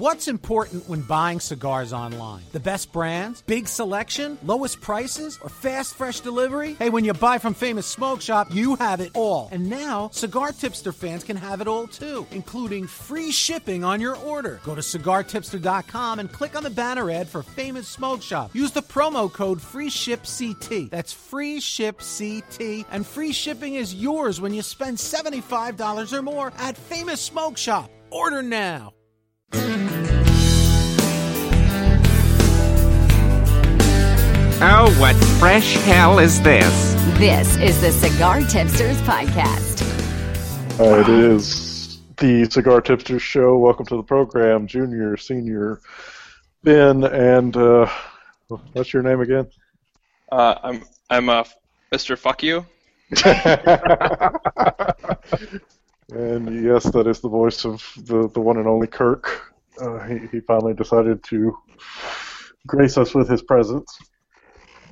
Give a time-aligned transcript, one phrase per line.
[0.00, 2.42] What's important when buying cigars online?
[2.52, 6.72] The best brands, big selection, lowest prices, or fast, fresh delivery?
[6.72, 9.50] Hey, when you buy from Famous Smoke Shop, you have it all.
[9.52, 14.16] And now, Cigar Tipster fans can have it all too, including free shipping on your
[14.16, 14.58] order.
[14.64, 18.54] Go to cigartipster.com and click on the banner ad for Famous Smoke Shop.
[18.54, 20.88] Use the promo code FREESHIPCT.
[20.88, 27.20] That's FREESHIPCT, and free shipping is yours when you spend $75 or more at Famous
[27.20, 27.90] Smoke Shop.
[28.10, 28.94] Order now.
[34.62, 36.92] Oh, what fresh hell is this?
[37.18, 39.80] This is the Cigar Tipsters Podcast.
[40.78, 43.56] Uh, it is the Cigar Tipsters Show.
[43.56, 45.80] Welcome to the program, Junior, Senior,
[46.62, 47.90] Ben, and uh,
[48.74, 49.48] what's your name again?
[50.30, 51.44] Uh, I'm I'm uh,
[51.90, 52.18] Mr.
[52.18, 52.66] Fuck You.
[56.12, 59.54] and yes, that is the voice of the, the one and only Kirk.
[59.80, 61.56] Uh, he, he finally decided to
[62.66, 63.98] grace us with his presence.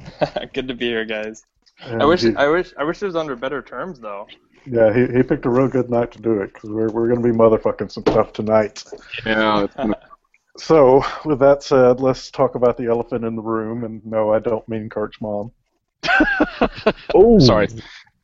[0.52, 1.44] Good to be here, guys.
[1.84, 4.26] And I wish he- I wish I wish it was under better terms though.
[4.66, 7.22] yeah, he, he picked a real good night to do it because we're, we're going
[7.22, 8.82] to be motherfucking some stuff tonight.
[9.24, 9.66] Yeah,
[10.58, 13.84] So, with that said, let's talk about the elephant in the room.
[13.84, 15.52] And no, I don't mean Kirk's mom.
[17.14, 17.68] Oh, sorry,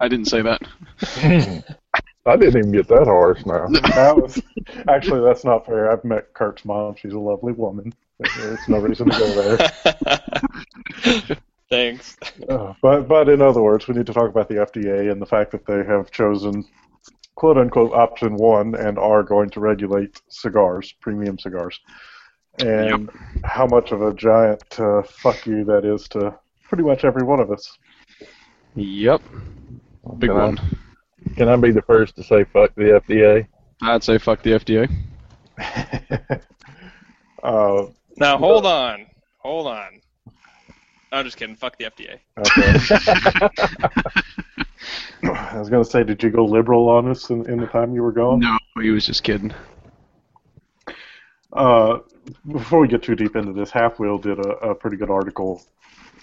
[0.00, 0.60] I didn't say that.
[2.26, 3.66] I didn't even get that harsh now.
[3.68, 4.40] That was
[4.88, 5.90] actually that's not fair.
[5.92, 6.96] I've met Kirk's mom.
[6.96, 7.92] She's a lovely woman.
[8.36, 11.38] There's no reason to go there.
[11.70, 12.16] Thanks.
[12.48, 15.26] Uh, but but in other words, we need to talk about the FDA and the
[15.26, 16.64] fact that they have chosen
[17.34, 21.80] quote unquote option one and are going to regulate cigars, premium cigars,
[22.60, 23.10] and
[23.44, 26.34] how much of a giant uh, fuck you that is to
[26.68, 27.76] pretty much every one of us.
[28.76, 29.22] Yep,
[30.18, 30.58] big Can I- one.
[31.36, 33.46] Can I be the first to say fuck the FDA?
[33.80, 34.90] I'd say fuck the FDA.
[37.42, 37.86] uh,
[38.18, 39.06] Now hold on,
[39.38, 40.00] hold on.
[41.14, 41.54] I'm just kidding.
[41.54, 42.18] Fuck the FDA.
[42.38, 43.48] okay.
[45.54, 48.02] I was gonna say, did you go liberal on us in, in the time you
[48.02, 48.40] were gone?
[48.40, 49.54] No, he was just kidding.
[51.52, 51.98] Uh,
[52.50, 55.62] before we get too deep into this, Half Wheel did a, a pretty good article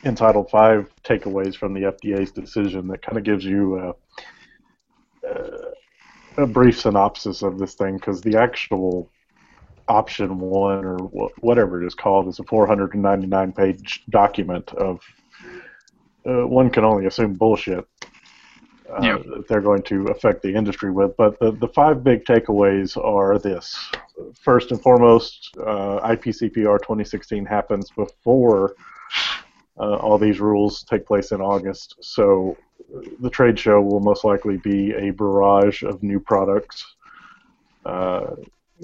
[0.03, 3.93] entitled Five Takeaways from the FDA's Decision that kind of gives you a,
[5.27, 9.09] a, a brief synopsis of this thing because the actual
[9.91, 14.99] option one or wh- whatever it is called is a 499 page document of
[16.25, 17.85] uh, one can only assume bullshit
[18.89, 19.17] uh, Yeah.
[19.17, 21.11] that they're going to affect the industry with.
[21.17, 23.65] But the, the five big takeaways are this
[24.39, 28.75] first and foremost, uh, IPCPR 2016 happens before
[29.79, 31.95] uh, all these rules take place in August.
[32.01, 32.55] So
[32.95, 36.95] uh, the trade show will most likely be a barrage of new products.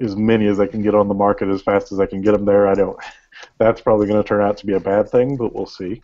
[0.00, 2.32] As many as I can get on the market as fast as I can get
[2.32, 2.68] them there.
[2.68, 2.98] I don't.
[3.58, 6.02] That's probably going to turn out to be a bad thing, but we'll see.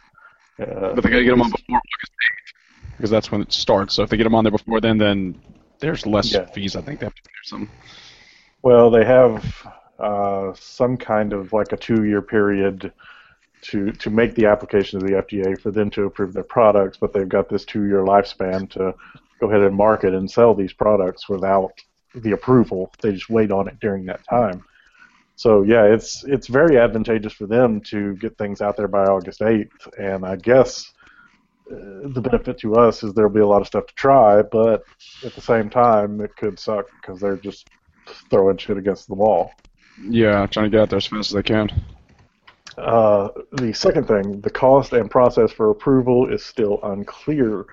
[0.61, 3.53] Uh, But they got to get them on before August 8th because that's when it
[3.53, 3.95] starts.
[3.95, 5.35] So if they get them on there before then, then
[5.81, 6.45] there's less Yeah.
[6.47, 6.77] fees.
[6.77, 7.77] I think they have to pay or something.
[8.63, 9.67] Well, they have
[9.99, 12.93] uh, some kind of like a two-year period
[13.63, 17.13] to to make the application to the FDA for them to approve their products, but
[17.13, 18.95] they've got this two-year lifespan to
[19.41, 21.73] go ahead and market and sell these products without
[22.15, 22.93] the approval.
[23.01, 24.65] They just wait on it during that time.
[25.37, 29.41] So yeah, it's it's very advantageous for them to get things out there by August
[29.41, 30.93] 8th, and I guess
[31.71, 34.85] uh, the benefit to us is there'll be a lot of stuff to try, but
[35.25, 37.69] at the same time, it could suck because they're just
[38.31, 39.51] throwing shit against the wall.
[40.03, 41.71] Yeah, trying to get out there as fast as they can.
[42.77, 47.65] Uh, the second thing, the cost and process for approval is still unclear,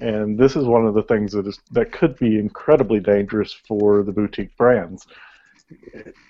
[0.00, 4.02] and this is one of the things that is that could be incredibly dangerous for
[4.02, 5.06] the boutique brands.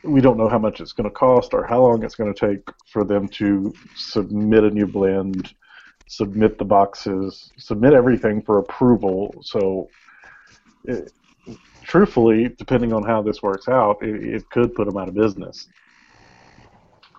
[0.05, 2.39] We don't know how much it's going to cost or how long it's going to
[2.49, 5.55] take for them to submit a new blend,
[6.09, 9.35] submit the boxes, submit everything for approval.
[9.43, 9.89] So,
[10.85, 11.13] it,
[11.83, 15.69] truthfully, depending on how this works out, it, it could put them out of business.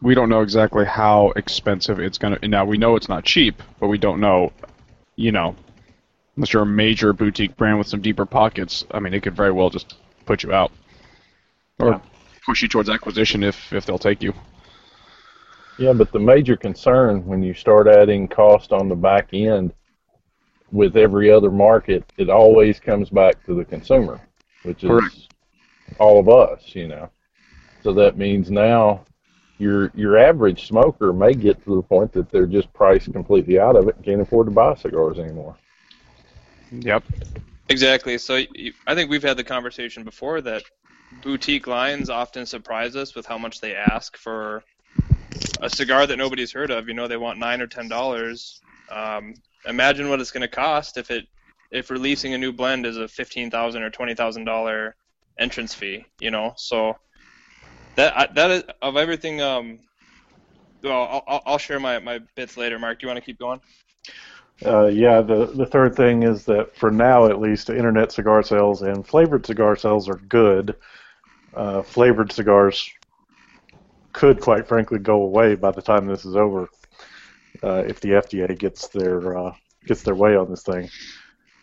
[0.01, 2.39] We don't know exactly how expensive it's gonna.
[2.43, 4.51] Now we know it's not cheap, but we don't know.
[5.15, 5.55] You know,
[6.41, 9.51] unless you're a major boutique brand with some deeper pockets, I mean, it could very
[9.51, 9.93] well just
[10.25, 10.71] put you out,
[11.77, 11.99] or Yeah.
[12.47, 14.33] push you towards acquisition if if they'll take you.
[15.77, 19.71] Yeah, but the major concern when you start adding cost on the back end
[20.71, 24.19] with every other market, it always comes back to the consumer,
[24.63, 25.27] which is Correct.
[25.99, 27.07] all of us, you know.
[27.83, 29.05] So that means now
[29.59, 33.75] your your average smoker may get to the point that they're just priced completely out
[33.75, 35.55] of it and can't afford to buy cigars anymore.
[36.71, 37.03] Yep.
[37.69, 38.17] Exactly.
[38.17, 38.35] So
[38.87, 40.63] I think we've had the conversation before that
[41.11, 44.63] boutique lines often surprise us with how much they ask for
[45.61, 46.87] a cigar that nobody's heard of.
[46.87, 48.61] You know, they want nine or ten dollars.
[48.89, 49.35] Um,
[49.65, 51.25] imagine what it's going to cost if it
[51.71, 54.95] if releasing a new blend is a fifteen thousand or twenty thousand dollar
[55.39, 56.05] entrance fee.
[56.19, 56.97] You know, so
[57.95, 59.41] that that is of everything.
[59.41, 59.79] Um,
[60.83, 62.79] well, I'll- I'll share my, my bits later.
[62.79, 63.61] Mark, do you want to keep going?
[64.63, 68.83] Uh, yeah, the the third thing is that for now, at least, internet cigar sales
[68.83, 70.75] and flavored cigar sales are good.
[71.53, 72.89] Uh, flavored cigars
[74.13, 76.69] could, quite frankly, go away by the time this is over,
[77.63, 79.53] uh, if the FDA gets their uh,
[79.85, 80.89] gets their way on this thing.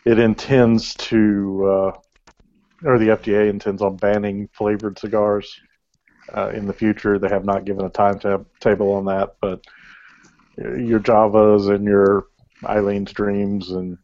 [0.05, 1.91] It intends to, uh,
[2.83, 5.59] or the FDA intends on banning flavored cigars
[6.35, 7.17] uh, in the future.
[7.17, 9.63] They have not given a timetable on that, but
[10.57, 12.25] your Javas and your
[12.65, 13.97] Eileen's Dreams and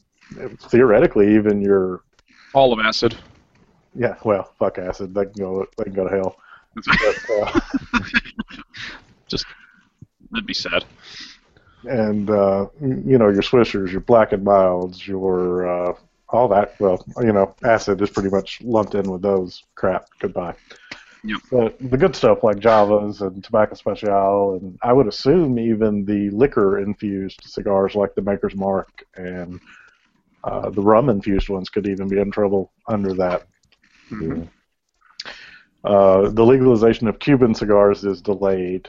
[0.70, 2.02] theoretically even your
[2.54, 3.16] All of acid.
[3.94, 6.38] yeah well fuck acid they can go they can go to hell.
[6.76, 7.60] But, uh,
[9.28, 9.46] Just
[10.32, 10.84] that'd be sad.
[11.86, 15.94] and uh, you know your Swishers, your Black and Milds, your uh,
[16.30, 16.80] all that.
[16.80, 19.64] Well, you know, acid is pretty much lumped in with those.
[19.76, 20.08] Crap.
[20.20, 20.56] Goodbye.
[21.26, 21.42] Yep.
[21.52, 26.30] But the good stuff like Javas and Tabak Especial, and I would assume even the
[26.30, 29.60] liquor infused cigars like the Maker's Mark and
[30.44, 33.48] uh, the rum infused ones could even be in trouble under that.
[34.12, 34.48] Mhm.
[35.84, 38.88] Uh, the legalization of Cuban cigars is delayed.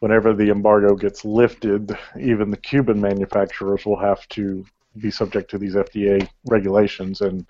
[0.00, 4.64] Whenever the embargo gets lifted, even the Cuban manufacturers will have to
[4.98, 7.46] be subject to these FDA regulations and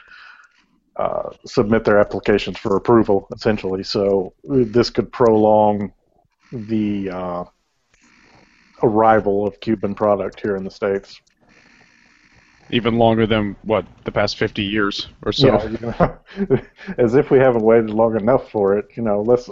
[1.01, 3.83] uh, submit their applications for approval, essentially.
[3.83, 5.95] So this could prolong
[6.53, 7.45] the uh,
[8.83, 11.19] arrival of Cuban product here in the states.
[12.69, 15.47] Even longer than what the past 50 years or so.
[15.47, 16.61] Yeah, you know,
[16.99, 18.87] as if we haven't waited long enough for it.
[18.95, 19.49] You know, let's.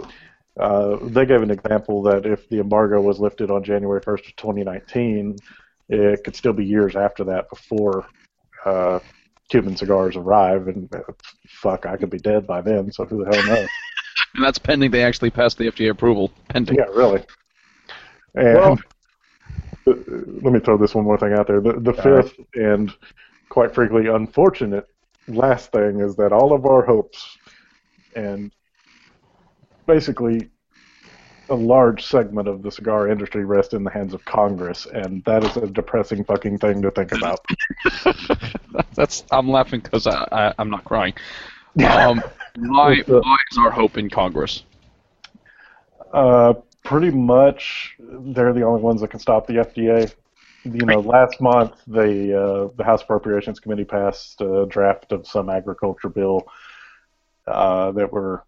[0.59, 4.35] Uh, they gave an example that if the embargo was lifted on January 1st of
[4.35, 5.37] 2019,
[5.87, 8.05] it could still be years after that before
[8.65, 8.99] uh,
[9.49, 10.67] Cuban cigars arrive.
[10.67, 10.99] And uh,
[11.47, 12.91] fuck, I could be dead by then.
[12.91, 13.67] So who the hell knows?
[14.35, 16.31] And that's pending they actually pass the FDA approval.
[16.49, 16.75] Pending.
[16.75, 17.23] Yeah, really.
[18.35, 18.79] And Well-
[19.87, 19.93] uh,
[20.41, 21.61] let me throw this one more thing out there.
[21.61, 22.25] The, the All right.
[22.25, 22.93] fifth and
[23.49, 24.85] quite frankly unfortunate
[25.27, 27.37] last thing is that all of our hopes
[28.15, 28.51] and
[29.87, 30.49] basically
[31.49, 35.43] a large segment of the cigar industry rests in the hands of Congress, and that
[35.43, 37.39] is a depressing fucking thing to think about.
[38.95, 41.13] That's I'm laughing because I, I I'm not crying.
[41.87, 42.21] Um,
[42.57, 44.63] why It's, uh, why is our hope in Congress?
[46.13, 46.53] Uh,
[46.83, 50.13] pretty much, they're the only ones that can stop the FDA.
[50.65, 55.49] You know, last month they uh, the House Appropriations Committee passed a draft of some
[55.49, 56.47] agriculture bill
[57.47, 58.43] uh, that were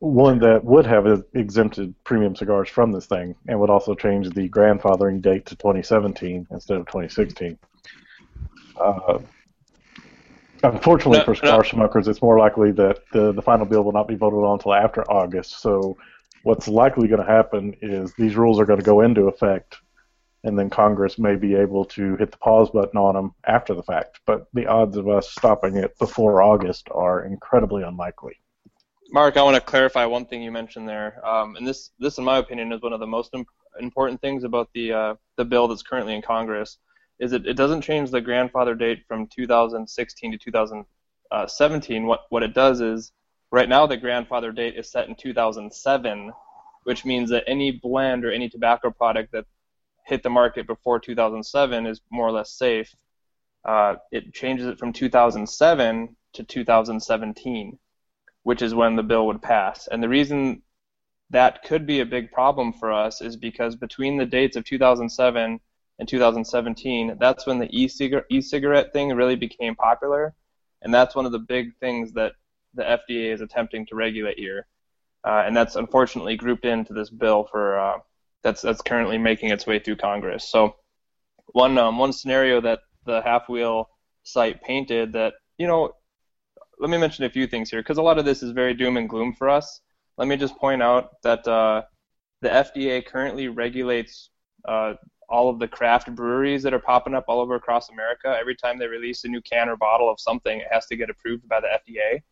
[0.00, 4.48] one that would have exempted premium cigars from this thing, and would also change the
[4.48, 7.58] grandfathering date to 2017 instead of 2016.
[8.80, 9.18] Uh,
[10.62, 11.34] unfortunately No, for no.
[11.34, 14.54] cigar smokers, it's more likely that the the final bill will not be voted on
[14.54, 15.60] until after August.
[15.60, 15.96] So
[16.44, 19.78] what's likely going to happen is these rules are going to go into effect,
[20.44, 23.82] and then Congress may be able to hit the pause button on them after the
[23.82, 24.20] fact.
[24.26, 28.36] But the odds of us stopping it before August are incredibly unlikely.
[29.10, 32.24] Mark, I want to clarify one thing you mentioned there, um, and this, this, in
[32.24, 33.46] my opinion, is one of the most im-
[33.80, 36.76] important things about the uh, the bill that's currently in Congress.
[37.18, 42.06] Is it, it doesn't change the grandfather date from 2016 to 2017.
[42.06, 43.12] What what it does is,
[43.50, 46.30] right now the grandfather date is set in 2007,
[46.82, 49.46] which means that any blend or any tobacco product that
[50.04, 52.94] hit the market before 2007 is more or less safe.
[53.64, 57.78] Uh, it changes it from 2007 to 2017
[58.48, 59.88] which is when the bill would pass.
[59.88, 60.62] And the reason
[61.28, 65.60] that could be a big problem for us is because between the dates of 2007
[65.98, 70.34] and 2017, that's when the e-cigarette, e-cigarette thing really became popular,
[70.80, 72.32] and that's one of the big things that
[72.72, 74.66] the FDA is attempting to regulate here.
[75.24, 77.98] Uh, and that's unfortunately grouped into this bill for uh,
[78.42, 80.50] that's that's currently making its way through Congress.
[80.50, 80.76] So
[81.48, 83.90] one um, one scenario that the Half Wheel
[84.22, 85.92] site painted that you know
[86.80, 88.96] let me mention a few things here because a lot of this is very doom
[88.96, 89.80] and gloom for us.
[90.16, 91.82] Let me just point out that uh,
[92.40, 94.30] the FDA currently regulates
[94.66, 94.94] uh,
[95.28, 98.36] all of the craft breweries that are popping up all over across America.
[98.38, 101.10] Every time they release a new can or bottle of something, it has to get
[101.10, 102.22] approved by the FDA.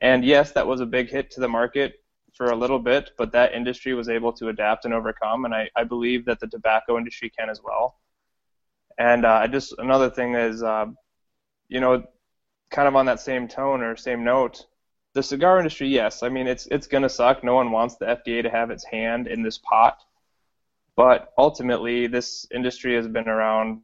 [0.00, 1.94] And yes, that was a big hit to the market
[2.34, 5.68] for a little bit, but that industry was able to adapt and overcome, and I,
[5.76, 7.98] I believe that the tobacco industry can as well.
[8.98, 10.86] And uh, just another thing is, uh,
[11.68, 12.04] you know,
[12.70, 14.66] kind of on that same tone or same note,
[15.12, 16.22] the cigar industry, yes.
[16.22, 17.42] I mean, it's it's gonna suck.
[17.42, 19.98] No one wants the FDA to have its hand in this pot.
[20.96, 23.82] But ultimately, this industry has been around.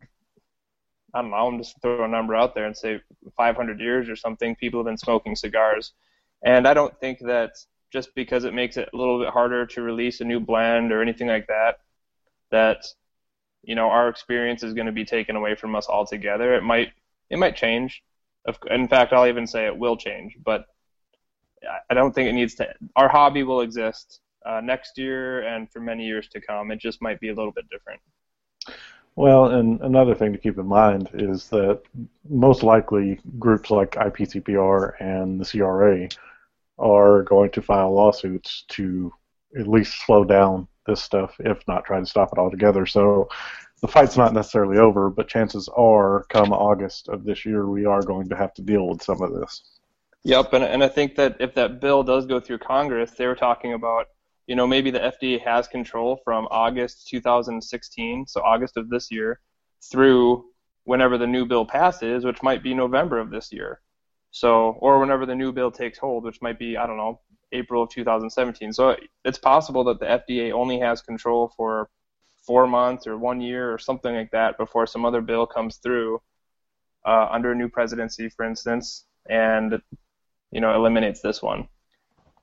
[1.15, 1.37] I don't know.
[1.37, 3.01] I'm just throw a number out there and say
[3.37, 4.55] 500 years or something.
[4.57, 5.93] People have been smoking cigars,
[6.43, 7.53] and I don't think that
[7.91, 11.01] just because it makes it a little bit harder to release a new blend or
[11.01, 11.81] anything like that,
[12.51, 12.85] that
[13.63, 16.55] you know our experience is going to be taken away from us altogether.
[16.55, 16.93] It might
[17.31, 18.03] it might change.
[18.71, 20.67] In fact, I'll even say it will change, but
[21.91, 22.69] I don't think it needs to.
[22.95, 26.71] Our hobby will exist uh, next year and for many years to come.
[26.71, 28.01] It just might be a little bit different.
[29.17, 31.81] Well, and another thing to keep in mind is that
[32.29, 36.09] most likely groups like IPCPR and the CRA
[36.79, 39.13] are going to file lawsuits to
[39.59, 42.85] at least slow down this stuff, if not try to stop it altogether.
[42.85, 43.31] So
[43.83, 48.03] the fight's not necessarily over, but chances are, come August of this year, we are
[48.03, 49.63] going to have to deal with some of this.
[50.25, 53.37] Yep, and and I think that if that bill does go through Congress, they were
[53.37, 54.07] talking about,
[54.49, 59.39] you know, maybe the FDA has control from August 2016, so August of this year,
[59.89, 60.47] through
[60.85, 63.81] whenever the new bill passes, which might be November of this year.
[64.33, 67.21] So, or whenever the new bill takes hold, which might be I don't know,
[67.53, 68.73] April of 2017.
[68.73, 71.89] So it's possible that the FDA only has control for
[72.47, 76.21] four months or one year or something like that before some other bill comes through
[77.05, 79.81] uh, under a new presidency, for instance, and
[80.51, 81.69] you know eliminates this one.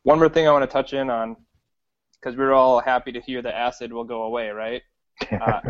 [0.04, 1.38] One more thing I want to touch in on,
[2.20, 4.82] because we are all happy to hear that acid will go away, right?
[5.32, 5.62] Uh,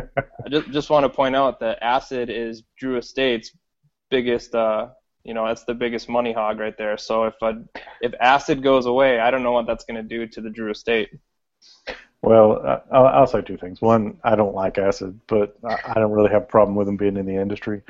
[0.45, 3.51] I just just want to point out that acid is Drew Estate's
[4.09, 4.55] biggest.
[4.55, 4.87] Uh,
[5.23, 6.97] you know, that's the biggest money hog right there.
[6.97, 7.63] So if a,
[8.01, 10.71] if acid goes away, I don't know what that's going to do to the Drew
[10.71, 11.09] Estate.
[12.23, 13.81] Well, I'll, I'll, say two things.
[13.81, 17.17] One, I don't like acid, but I don't really have a problem with them being
[17.17, 17.81] in the industry.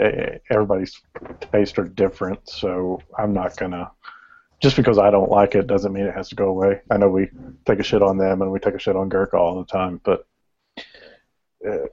[0.00, 1.00] Everybody's
[1.52, 3.92] tastes are different, so I'm not gonna.
[4.60, 6.80] Just because I don't like it doesn't mean it has to go away.
[6.90, 7.30] I know we
[7.66, 10.00] take a shit on them and we take a shit on Gurkha all the time,
[10.02, 10.26] but
[11.64, 11.86] uh,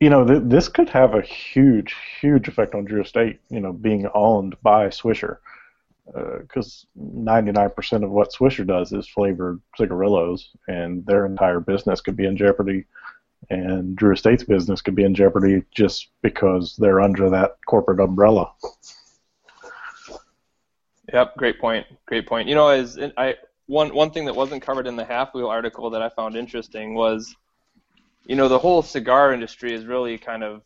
[0.00, 3.38] you know th- this could have a huge, huge effect on Drew Estate.
[3.48, 5.36] You know, being owned by Swisher
[6.06, 12.16] because uh, 99% of what Swisher does is flavored cigarillos, and their entire business could
[12.16, 12.84] be in jeopardy,
[13.50, 18.52] and Drew Estate's business could be in jeopardy just because they're under that corporate umbrella.
[21.12, 21.86] Yep, great point.
[22.06, 22.48] Great point.
[22.48, 25.90] You know, as I one one thing that wasn't covered in the Half Wheel article
[25.90, 27.34] that I found interesting was,
[28.26, 30.62] you know, the whole cigar industry is really kind of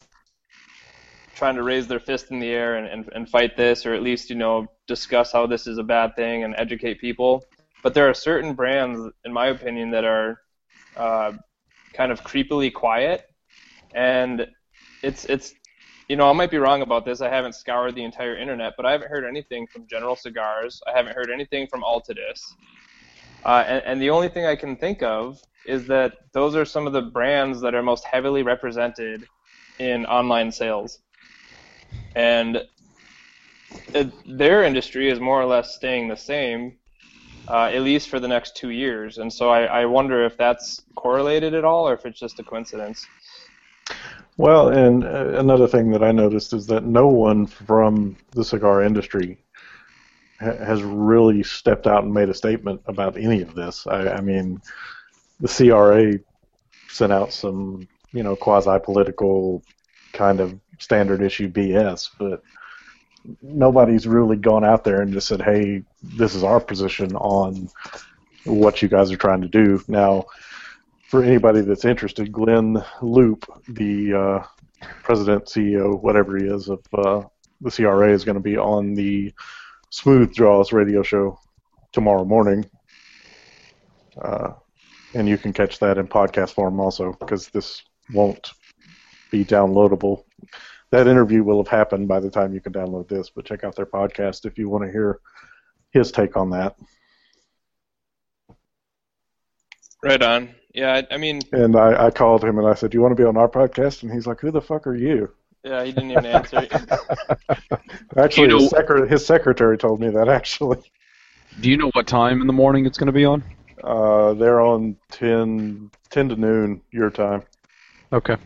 [1.37, 4.03] trying to raise their fist in the air and, and, and fight this, or at
[4.03, 7.45] least you know discuss how this is a bad thing and educate people.
[7.83, 10.41] But there are certain brands, in my opinion, that are
[10.97, 11.33] uh,
[11.93, 13.27] kind of creepily quiet,
[13.95, 14.49] and
[15.03, 15.53] it's it's
[16.09, 17.21] you know I might be wrong about this.
[17.21, 20.83] I haven't scoured the entire internet, but I haven't heard anything from General Cigars.
[20.87, 22.41] I haven't heard anything from Altadis.
[23.45, 26.87] Uh, and, and the only thing I can think of is that those are some
[26.87, 29.25] of the brands that are most heavily represented
[29.79, 31.01] in online sales
[32.15, 32.63] and
[33.95, 36.77] it, their industry is more or less staying the same,
[37.49, 39.19] uh, at least for the next two years.
[39.19, 42.43] And so I, I wonder if that's correlated at all, or if it's just a
[42.43, 43.07] coincidence.
[44.39, 48.83] Well, and uh, another thing that I noticed is that no one from the cigar
[48.83, 49.39] industry
[50.41, 53.87] ha- has really stepped out and made a statement about any of this.
[53.87, 54.61] I, I mean,
[55.41, 56.19] the CRA
[56.89, 59.63] sent out some, you know, quasi-political
[60.13, 62.43] kind of standard issue BS, but
[63.43, 67.69] nobody's really gone out there and just said, "Hey, this is our position on
[68.45, 70.27] what you guys are trying to do." Now,
[71.09, 77.23] for anybody that's interested, Glenn Loop, the uh, president, CEO, whatever he is of uh,
[77.61, 79.33] the CRA, is going to be on the
[79.91, 81.39] Smooth Jaws radio show
[81.93, 82.65] tomorrow morning.
[84.21, 84.53] Uh,
[85.15, 88.53] and you can catch that in podcast form also because this won't
[89.31, 90.25] be downloadable.
[90.91, 93.75] That interview will have happened by the time you can download this, but check out
[93.75, 95.21] their podcast if you want to hear
[95.91, 96.77] his take on that.
[100.03, 100.55] Right on.
[100.75, 101.41] Yeah, I, I mean.
[101.53, 103.49] And I, I called him and I said, "Do you want to be on our
[103.49, 105.31] podcast?" And he's like, "Who the fuck are you?"
[105.65, 106.59] Yeah, he didn't even answer.
[108.17, 110.29] actually, you know, his, secre- his, secretary told me that.
[110.29, 110.79] Actually.
[111.61, 113.43] Do you know what time in the morning it's going to be on?
[113.83, 117.43] Uh, they're on 10, 10 to noon your time.
[118.13, 118.37] Okay.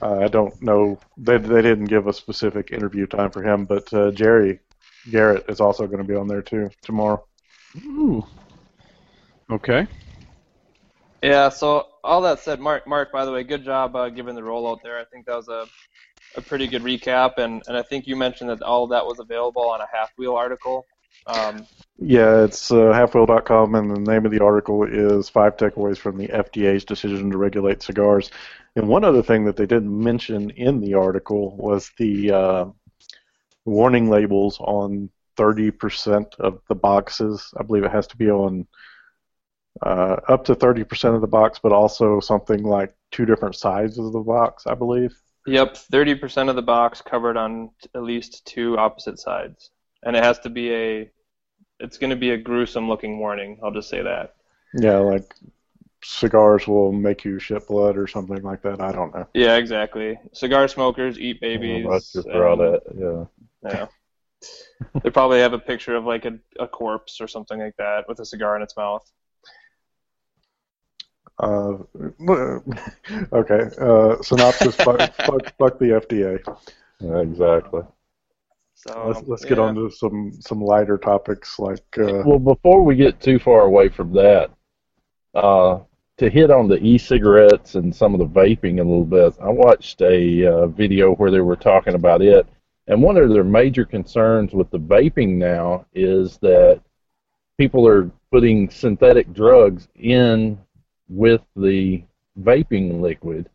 [0.00, 0.98] Uh, I don't know.
[1.16, 4.60] They they didn't give a specific interview time for him, but uh, Jerry
[5.10, 7.24] Garrett is also going to be on there too tomorrow.
[7.84, 8.24] Ooh.
[9.50, 9.86] Okay.
[11.22, 11.48] Yeah.
[11.48, 14.82] So all that said, Mark, Mark, by the way, good job uh, giving the rollout
[14.82, 14.98] there.
[14.98, 15.66] I think that was a
[16.36, 19.18] a pretty good recap, and and I think you mentioned that all of that was
[19.18, 20.86] available on a half wheel article.
[21.26, 21.66] Um,
[21.98, 26.28] Yeah, it's uh, halfwheel.com, and the name of the article is Five Takeaways from the
[26.28, 28.30] FDA's Decision to Regulate Cigars.
[28.78, 32.66] And one other thing that they didn't mention in the article was the uh,
[33.64, 37.52] warning labels on 30% of the boxes.
[37.58, 38.68] I believe it has to be on
[39.84, 44.12] uh, up to 30% of the box, but also something like two different sides of
[44.12, 45.12] the box, I believe.
[45.48, 49.70] Yep, 30% of the box covered on t- at least two opposite sides.
[50.04, 51.10] And it has to be a,
[51.80, 54.36] it's going to be a gruesome looking warning, I'll just say that.
[54.72, 55.34] Yeah, like
[56.02, 58.80] cigars will make you shit blood or something like that.
[58.80, 59.26] I don't know.
[59.34, 60.18] Yeah, exactly.
[60.32, 61.84] Cigar smokers eat babies.
[61.84, 63.28] Well, that's just for all that.
[63.62, 63.70] Yeah.
[63.70, 63.86] Yeah.
[65.02, 68.20] they probably have a picture of like a, a corpse or something like that with
[68.20, 69.10] a cigar in its mouth.
[71.40, 71.78] Uh,
[73.32, 73.60] okay.
[73.80, 76.58] Uh, synopsis: fuck, fuck, fuck the FDA.
[77.00, 77.82] Yeah, exactly.
[78.74, 79.64] So Let's let's get yeah.
[79.64, 83.88] on to some some lighter topics like uh, Well, before we get too far away
[83.88, 84.50] from that,
[85.34, 85.80] uh,
[86.18, 90.02] to hit on the e-cigarettes and some of the vaping a little bit, I watched
[90.02, 92.46] a uh, video where they were talking about it,
[92.88, 96.80] and one of their major concerns with the vaping now is that
[97.56, 100.58] people are putting synthetic drugs in
[101.08, 102.02] with the
[102.40, 103.48] vaping liquid,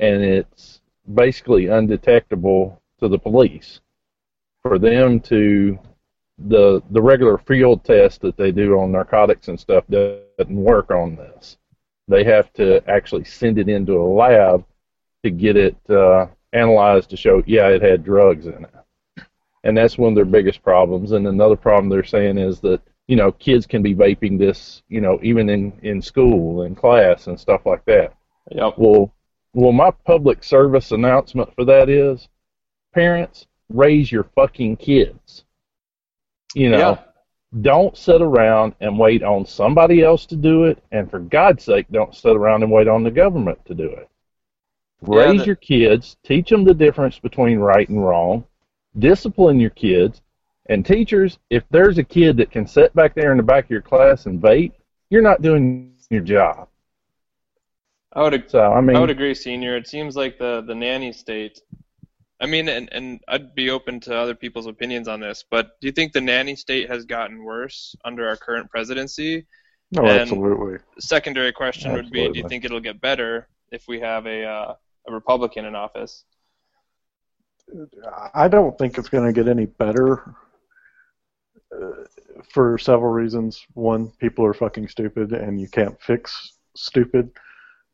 [0.00, 0.80] and it's
[1.14, 3.80] basically undetectable to the police.
[4.62, 5.78] For them to
[6.46, 11.16] the the regular field test that they do on narcotics and stuff doesn't work on
[11.16, 11.57] this.
[12.08, 14.64] They have to actually send it into a lab
[15.22, 19.24] to get it uh, analyzed to show, yeah, it had drugs in it.
[19.64, 21.12] And that's one of their biggest problems.
[21.12, 25.00] And another problem they're saying is that you know kids can be vaping this, you
[25.00, 28.14] know, even in in school in class and stuff like that.
[28.50, 28.74] Yep.
[28.76, 29.12] Well,
[29.52, 32.28] well, my public service announcement for that is,
[32.94, 35.44] parents, raise your fucking kids.
[36.54, 36.98] You know, Yeah.
[37.60, 41.86] Don't sit around and wait on somebody else to do it, and for God's sake,
[41.90, 44.08] don't sit around and wait on the government to do it.
[45.02, 48.44] Yeah, Raise the- your kids, teach them the difference between right and wrong,
[48.98, 50.20] discipline your kids,
[50.66, 53.70] and teachers, if there's a kid that can sit back there in the back of
[53.70, 54.72] your class and vape,
[55.08, 56.68] you're not doing your job.
[58.12, 59.76] I would So I mean, I would agree, senior.
[59.76, 61.60] It seems like the the nanny state.
[62.40, 65.88] I mean, and and I'd be open to other people's opinions on this, but do
[65.88, 69.46] you think the nanny state has gotten worse under our current presidency?
[69.90, 70.78] no, and- absolutely.
[70.98, 74.74] Secondary question would be, do you think it'll get better if we have a uh,
[75.08, 76.24] a Republican in office?
[78.34, 80.34] I don't think it's going to get any better
[81.74, 82.04] uh,
[82.50, 83.66] for several reasons.
[83.74, 87.30] One, people are fucking stupid, and you can't fix stupid.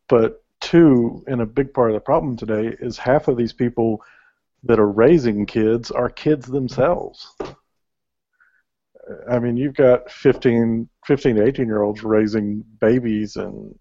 [0.08, 4.00] But two, and a big part of the problem today is half of these people
[4.64, 7.34] that are raising kids are kids themselves.
[9.30, 13.74] I mean, you've got 15, 15 to 18 year olds raising babies, and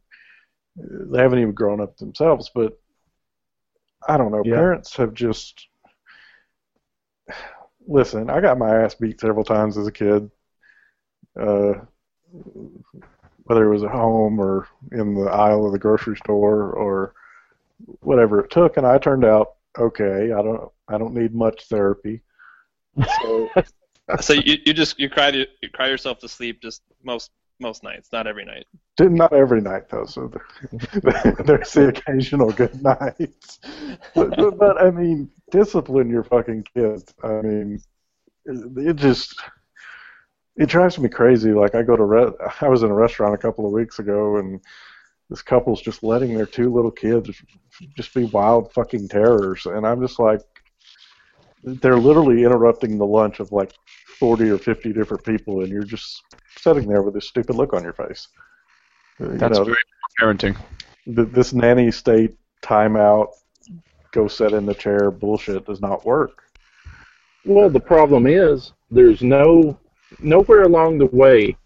[0.75, 2.51] they haven't even grown up themselves.
[2.53, 2.77] But
[4.07, 4.43] I don't know.
[4.43, 4.55] Yeah.
[4.55, 5.67] Parents have just
[7.87, 8.29] listen.
[8.29, 10.29] I got my ass beat several times as a kid,
[11.39, 11.73] uh,
[13.43, 17.13] whether it was at home or in the aisle of the grocery store or
[18.01, 20.31] whatever it took, and I turned out okay.
[20.31, 20.71] I don't.
[20.87, 22.21] I don't need much therapy.
[23.21, 23.49] So
[24.19, 27.83] so you, you just you cry to, you cry yourself to sleep just most most
[27.83, 28.65] nights, not every night.
[28.99, 33.59] Not every night though, so there, there's the occasional good nights.
[34.13, 37.13] But, but, but I mean, discipline your fucking kids.
[37.23, 37.81] I mean,
[38.45, 39.41] it, it just
[40.57, 41.51] it drives me crazy.
[41.51, 44.37] Like I go to re- I was in a restaurant a couple of weeks ago,
[44.37, 44.59] and
[45.29, 47.29] this couple's just letting their two little kids
[47.95, 50.41] just be wild fucking terrors, and I'm just like,
[51.63, 53.73] they're literally interrupting the lunch of like
[54.19, 56.21] 40 or 50 different people, and you're just
[56.57, 58.27] sitting there with this stupid look on your face.
[59.19, 59.77] Uh, You That's know, very
[60.21, 60.57] parenting.
[61.05, 63.27] this nanny state timeout,
[64.11, 66.43] go sit in the chair bullshit does not work.
[67.45, 69.77] Well, the problem is there's no
[70.19, 71.57] nowhere along the way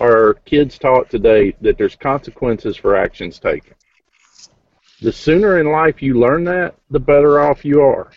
[0.00, 3.74] are kids taught today that there's consequences for actions taken.
[5.00, 8.10] The sooner in life you learn that, the better off you are.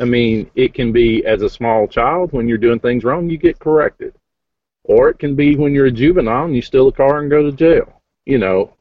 [0.00, 3.36] I mean, it can be as a small child when you're doing things wrong, you
[3.36, 4.14] get corrected.
[4.84, 7.42] Or it can be when you're a juvenile and you steal a car and go
[7.42, 8.02] to jail.
[8.26, 8.76] You know,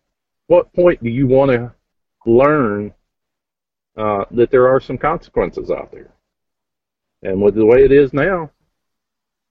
[0.47, 1.73] what point do you want to
[2.25, 2.93] learn
[3.97, 6.11] uh, that there are some consequences out there?
[7.21, 8.51] And with the way it is now,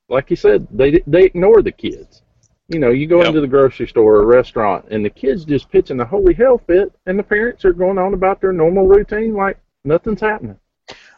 [0.09, 2.23] like you said, they they ignore the kids.
[2.73, 3.27] You know, you go Yep.
[3.29, 6.91] into the grocery store or restaurant, and the kids just pitching a holy hell fit,
[7.05, 10.59] and the parents are going on about their normal routine like nothing's happening.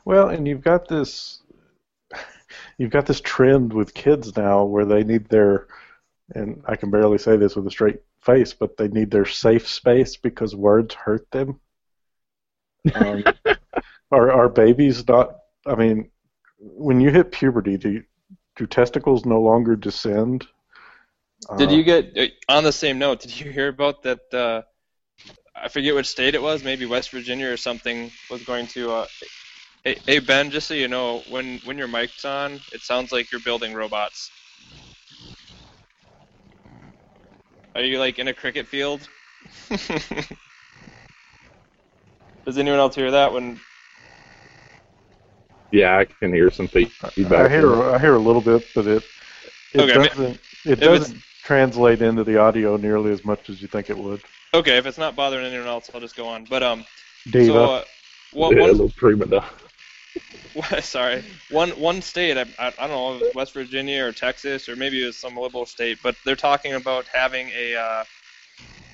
[0.05, 1.43] Well, and you've got this
[2.79, 5.69] you've got this trend with kids now where they need their,
[6.35, 9.69] and I can barely say this with a straight face, but they need their safe
[9.69, 11.61] space because words hurt them.
[12.97, 13.23] Um,
[14.11, 15.37] are are babies not?
[15.67, 16.11] I mean,
[16.59, 18.05] when you hit puberty, do you,
[18.57, 20.49] do testicles no longer descend?
[21.57, 23.21] Did you get uh, on the same note?
[23.21, 24.35] Did you hear about that?
[24.35, 24.63] Uh,
[25.57, 26.65] I forget which state it was.
[26.65, 28.93] Maybe West Virginia or something was going to.
[28.93, 29.07] Uh,
[29.85, 33.31] hey, hey Ben, just so you know, when when your mic's on, it sounds like
[33.33, 34.33] you're building robots.
[37.75, 39.09] Are you like in a cricket field?
[42.47, 43.33] Does anyone else hear that?
[43.33, 43.61] When
[45.73, 47.47] Yeah, I can hear some fe- feedback.
[47.47, 49.03] I hear I hear a little bit, but it
[49.73, 53.91] it Okay, doesn't it doesn't translate into the audio nearly as much as you think
[53.91, 54.21] it would.
[54.55, 56.47] okay, if it's not bothering anyone else, I'll just go on.
[56.49, 56.85] But um,
[57.31, 57.47] Diva.
[57.47, 57.85] so uh,
[58.33, 59.51] what, Yeah, a one, little prima donna.
[60.81, 64.13] sorry, one one state, I, I, I don't know, if it was West Virginia or
[64.13, 68.05] Texas or maybe it was some liberal state, but they're talking about having a, uh,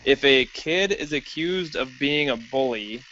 [0.05, 3.05] if a kid is accused of being a bully,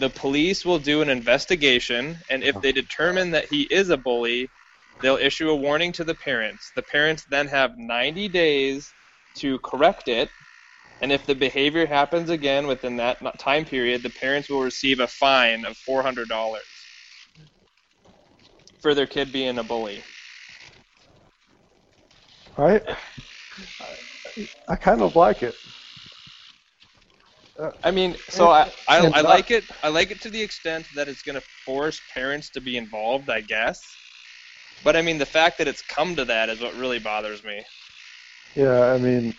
[0.00, 4.50] the police will do an investigation, and if they determine that he is a bully,
[5.02, 6.72] they'll issue a warning to the parents.
[6.74, 8.94] The parents then have 90 days
[9.38, 10.30] to correct it,
[11.02, 15.06] and if the behavior happens again within that time period, the parents will receive a
[15.08, 16.26] fine of $400
[18.80, 20.04] for their kid being a bully.
[22.56, 22.82] Right?
[24.68, 25.56] I kind of like it.
[27.82, 29.64] I mean, so I, I, I uh, like it.
[29.82, 33.30] I like it to the extent that it's going to force parents to be involved,
[33.30, 33.98] I guess.
[34.84, 37.64] But I mean, the fact that it's come to that is what really bothers me.
[38.54, 39.34] Yeah, I mean,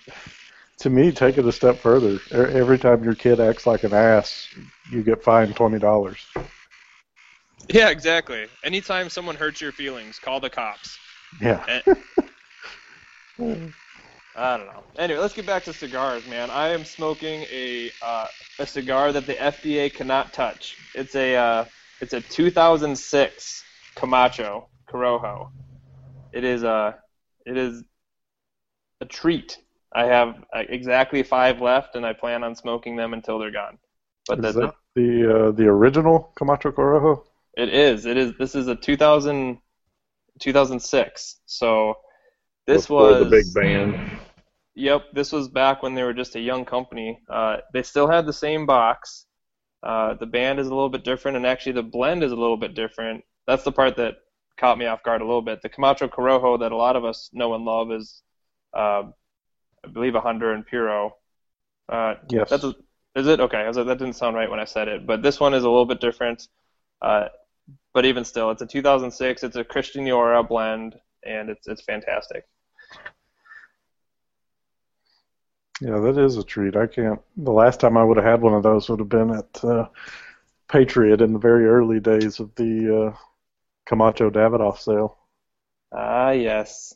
[0.79, 2.23] to me, take it a step further.
[2.33, 4.49] E- Every time your kid acts like an ass,
[4.89, 6.27] you get fined twenty dollars.
[7.69, 8.47] Yeah, exactly.
[8.63, 10.99] Anytime someone hurts your feelings, call the cops.
[11.41, 11.65] Yeah.
[11.67, 11.83] And,
[14.35, 14.83] I don't know.
[14.97, 16.49] Anyway, let's get back to cigars, man.
[16.49, 18.27] I am smoking a uh,
[18.59, 20.77] a cigar that the FDA cannot touch.
[20.93, 21.65] It's a uh,
[22.01, 25.49] it's a 2006 Camacho Corojo.
[26.31, 26.97] It is a
[27.45, 27.83] it is
[29.01, 29.57] a treat.
[29.93, 33.77] I have uh, exactly five left, and I plan on smoking them until they're gone.
[34.27, 37.23] But Is the, that the uh, the original Camacho Corojo?
[37.57, 38.05] it is.
[38.05, 38.33] It is.
[38.37, 39.57] This is a 2000,
[40.39, 41.35] 2006.
[41.45, 41.95] So
[42.67, 44.19] this Before was the big band.
[44.75, 47.19] Yep, this was back when they were just a young company.
[47.29, 49.25] Uh, they still had the same box.
[49.81, 52.57] Uh, the band is a little bit different, and actually the blend is a little
[52.57, 53.23] bit different.
[53.47, 54.15] That's the part that
[54.57, 55.61] caught me off guard a little bit.
[55.61, 58.21] The Camacho Corojo that a lot of us know and love is,
[58.73, 59.03] uh,
[59.85, 61.15] I believe, a Honduran Puro.
[61.89, 62.49] Uh, Yes.
[62.49, 62.75] that's a,
[63.15, 63.59] is it okay?
[63.59, 65.63] I was like, that didn't sound right when I said it, but this one is
[65.63, 66.47] a little bit different.
[67.01, 67.27] Uh,
[67.93, 69.43] but even still, it's a 2006.
[69.43, 72.45] It's a Christian Eiroa blend, and it's it's fantastic.
[75.81, 76.75] Yeah, that is a treat.
[76.75, 77.19] I can't.
[77.37, 79.87] The last time I would have had one of those would have been at uh,
[80.69, 83.17] Patriot in the very early days of the uh,
[83.85, 85.17] Camacho Davidoff sale.
[85.91, 86.95] Ah, yes.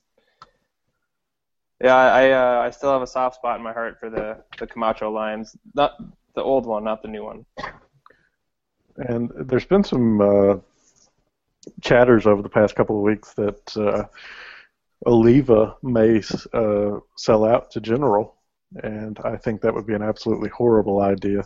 [1.82, 4.44] Yeah, I I, uh, I still have a soft spot in my heart for the
[4.58, 5.94] the Camacho lines, not
[6.36, 7.46] the old one, not the new one.
[8.98, 10.56] And there's been some uh,
[11.82, 14.04] chatters over the past couple of weeks that uh,
[15.06, 16.22] Oliva may
[16.54, 18.36] uh, sell out to General,
[18.84, 21.46] and I think that would be an absolutely horrible idea.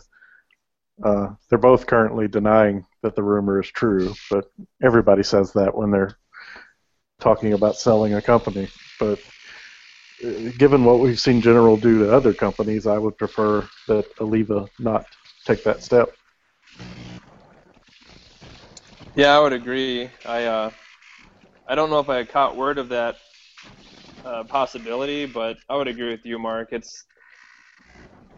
[1.02, 4.50] Uh, they're both currently denying that the rumor is true, but
[4.82, 6.16] everybody says that when they're
[7.20, 8.68] talking about selling a company.
[9.00, 9.18] But
[10.24, 14.68] uh, given what we've seen General do to other companies, I would prefer that Oliva
[14.78, 15.06] not
[15.44, 16.14] take that step.
[19.16, 20.10] Yeah, I would agree.
[20.24, 20.70] I uh,
[21.68, 23.16] I don't know if I caught word of that
[24.24, 26.72] uh, possibility, but I would agree with you, Mark.
[26.72, 27.04] It's,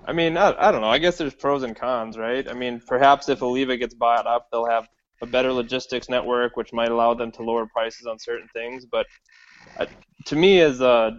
[0.07, 0.89] I mean, I, I don't know.
[0.89, 2.49] I guess there's pros and cons, right?
[2.49, 4.87] I mean, perhaps if Oliva gets bought up, they'll have
[5.21, 8.87] a better logistics network, which might allow them to lower prices on certain things.
[8.87, 9.07] But
[9.79, 9.87] uh,
[10.27, 11.13] to me, as uh,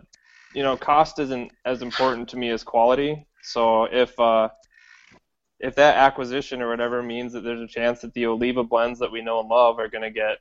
[0.54, 3.28] you know, cost isn't as important to me as quality.
[3.44, 4.50] So if uh,
[5.60, 9.12] if that acquisition or whatever means that there's a chance that the Oliva blends that
[9.12, 10.38] we know and love are going to get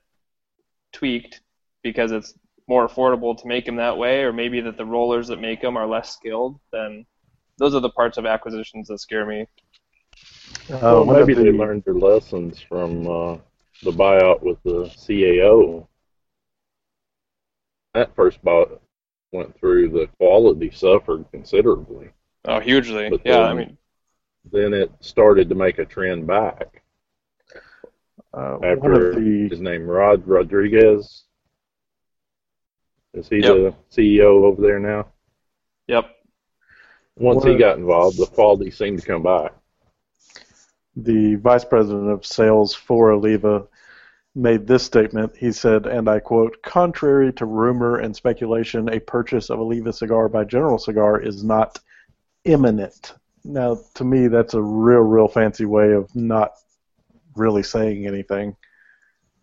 [0.92, 1.40] tweaked
[1.82, 2.34] because it's
[2.68, 5.76] more affordable to make them that way, or maybe that the rollers that make them
[5.76, 7.06] are less skilled, then
[7.58, 9.46] those are the parts of acquisitions that scare me.
[10.70, 13.36] Uh, well, maybe they the- learned their lessons from uh,
[13.82, 15.86] the buyout with the CAO.
[17.94, 18.64] That first buy
[19.32, 22.10] went through, the quality suffered considerably.
[22.44, 23.08] Oh, hugely.
[23.10, 23.78] But yeah, I then- mean,
[24.52, 26.82] Then it started to make a trend back
[28.34, 31.24] Uh, one after of the his name Rod Rodriguez.
[33.14, 33.44] Is he Yep.
[33.56, 35.08] the CEO over there now?
[37.16, 37.24] Yep.
[37.24, 39.52] Once he got involved, the quality seemed to come back.
[40.94, 43.66] the vice president of sales for Oliva
[44.34, 45.36] made this statement.
[45.36, 50.28] He said, and I quote, contrary to rumor and speculation, a purchase of Oliva cigar
[50.28, 51.78] by General Cigar is not
[52.44, 53.14] imminent.
[53.44, 56.52] Now, to me, that's a real, real fancy way of not
[57.34, 58.56] really saying anything.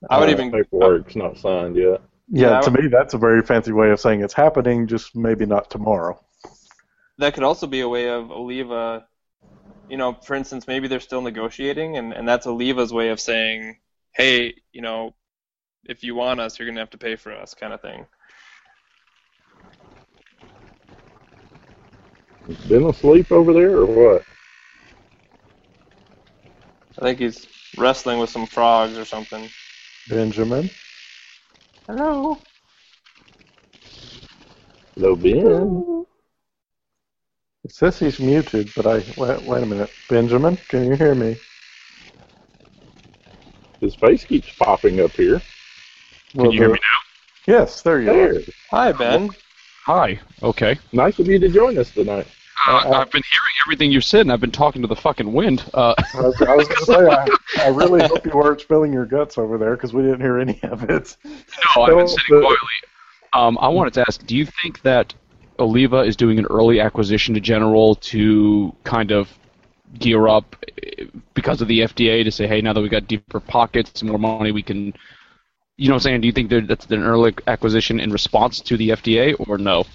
[0.09, 2.01] I would Uh, even paperwork's not signed yet.
[2.29, 5.15] Yeah, Yeah, I to me, that's a very fancy way of saying it's happening, just
[5.15, 6.19] maybe not tomorrow.
[7.17, 9.05] That could also be a way of Oliva,
[9.89, 13.77] you know, for instance, maybe they're still negotiating, and, and that's Oliva's way of saying,
[14.13, 15.13] hey, you know,
[15.85, 18.05] if you want us, you're going to have to pay for us, kind of thing.
[22.67, 24.25] Been asleep over there or what?
[26.99, 27.47] I think he's
[27.77, 29.49] wrestling with some frogs or something.
[30.09, 30.69] Benjamin?
[31.87, 32.37] Hello.
[34.95, 36.05] Hello, Ben.
[37.63, 39.03] It says he's muted, but I.
[39.17, 39.89] Wait, wait a minute.
[40.09, 41.37] Benjamin, can you hear me?
[43.79, 45.41] His face keeps popping up here.
[46.33, 47.53] Can you hear me now?
[47.53, 48.41] Yes, there you are.
[48.71, 49.29] Hi, Ben.
[49.85, 50.19] Hi.
[50.41, 50.77] Okay.
[50.91, 52.27] Nice of you to join us tonight.
[52.65, 55.69] Uh, I've been hearing everything you've said, and I've been talking to the fucking wind.
[55.73, 58.93] Uh, I was, I was going to say, I, I really hope you weren't spilling
[58.93, 61.17] your guts over there because we didn't hear any of it.
[61.25, 62.57] no, I've been sitting quietly.
[63.33, 65.13] Um, I wanted to ask, do you think that
[65.59, 69.29] Oliva is doing an early acquisition to General to kind of
[69.99, 70.55] gear up
[71.33, 74.19] because of the FDA to say, hey, now that we got deeper pockets and more
[74.19, 74.93] money, we can.
[75.75, 76.21] You know what I'm saying?
[76.21, 79.85] Do you think that that's an early acquisition in response to the FDA, or no?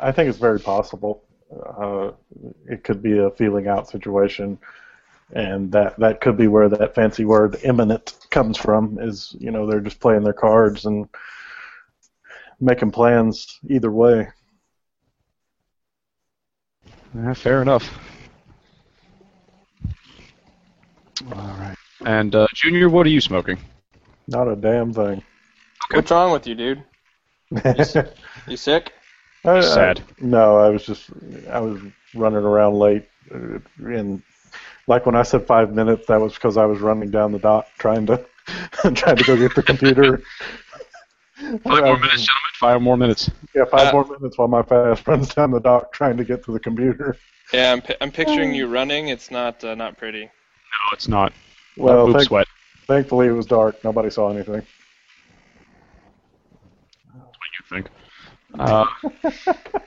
[0.00, 1.24] I think it's very possible.
[1.52, 2.12] Uh,
[2.68, 4.58] it could be a feeling out situation,
[5.32, 8.98] and that that could be where that fancy word "imminent" comes from.
[9.00, 11.08] Is you know they're just playing their cards and
[12.60, 14.28] making plans either way.
[17.14, 17.98] Yeah, fair enough.
[21.32, 21.76] All right.
[22.04, 23.58] And uh, Junior, what are you smoking?
[24.28, 25.22] Not a damn thing.
[25.92, 26.84] What's wrong with you, dude?
[28.46, 28.92] You sick?
[29.44, 30.02] I- I- Sad.
[30.20, 31.10] no, I was just
[31.50, 31.80] I was
[32.14, 34.22] running around late, uh, and
[34.86, 37.66] like when I said five minutes, that was because I was running down the dock
[37.78, 38.24] trying to
[38.94, 40.22] trying to go get the computer.
[41.40, 42.26] Five more minutes, gentlemen.
[42.58, 43.30] Five more minutes.
[43.54, 46.44] Yeah, five Uh, more minutes while my fast runs down the dock trying to get
[46.44, 47.16] to the computer.
[47.52, 49.08] Yeah, I'm, pi- I'm picturing you running.
[49.08, 50.24] It's not uh, not pretty.
[50.24, 50.30] No,
[50.92, 51.32] it's not.
[51.76, 52.46] Well, Boob thank- sweat.
[52.86, 53.82] thankfully it was dark.
[53.84, 54.62] Nobody saw anything.
[57.12, 57.88] What you think?
[58.58, 58.86] Uh,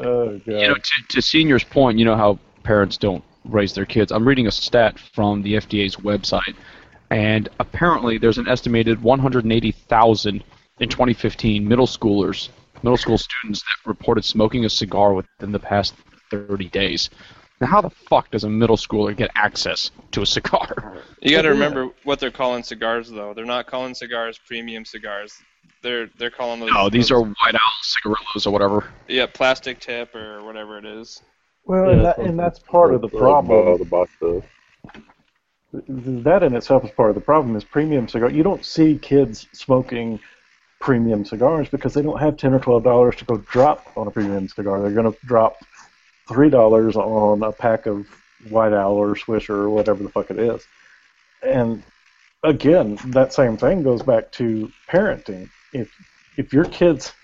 [0.00, 0.42] Oh god.
[0.46, 4.10] you know, to, to Senior's point, you know how parents don't raise their kids.
[4.10, 6.56] I'm reading a stat from the FDA's website,
[7.10, 10.44] and apparently there's an estimated 180,000
[10.80, 12.48] in 2015 middle schoolers,
[12.82, 15.94] middle school students that reported smoking a cigar within the past
[16.30, 17.10] 30 days.
[17.60, 20.98] Now, how the fuck does a middle schooler get access to a cigar?
[21.22, 23.32] You got to remember what they're calling cigars, though.
[23.32, 25.32] They're not calling cigars premium cigars.
[25.80, 26.70] They're they're calling those.
[26.70, 28.84] No, these those- are White Owl cigarillos or whatever.
[29.08, 31.22] yeah plastic tip or whatever it is.
[31.64, 33.78] well, and, that, and that's part of the problem.
[33.78, 34.44] The box of
[36.24, 39.48] that in itself is part of the problem is premium cigar you don't see kids
[39.52, 40.20] smoking
[40.80, 44.10] premium cigars because they don't have 10 or 12 dollars to go drop on a
[44.10, 44.82] premium cigar.
[44.82, 45.64] They're going to drop
[46.28, 48.06] three dollars on a pack of
[48.40, 50.66] white owl or swisher or whatever the fuck it is.
[51.42, 51.82] And
[52.42, 55.48] again that same thing goes back to parenting.
[55.72, 55.88] If
[56.36, 57.14] if your kids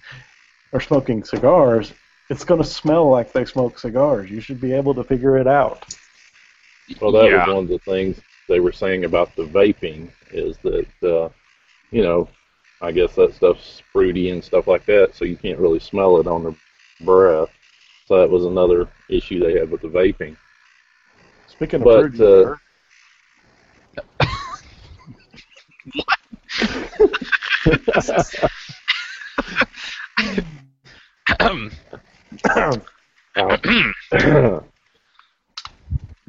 [0.72, 1.92] are smoking cigars
[2.30, 4.30] it's going to smell like they smoke cigars.
[4.30, 5.84] You should be able to figure it out.
[7.00, 7.44] Well, that Yeah.
[7.46, 11.28] was one of the things they were saying about the vaping is that, uh,
[11.92, 12.28] you know,
[12.82, 16.26] I guess that stuff's fruity and stuff like that, so you can't really smell it
[16.26, 16.56] on their
[17.00, 17.48] breath.
[18.06, 20.36] So that was another issue they had with the vaping.
[21.46, 22.24] speaking of But, fruity,
[34.20, 34.60] uh,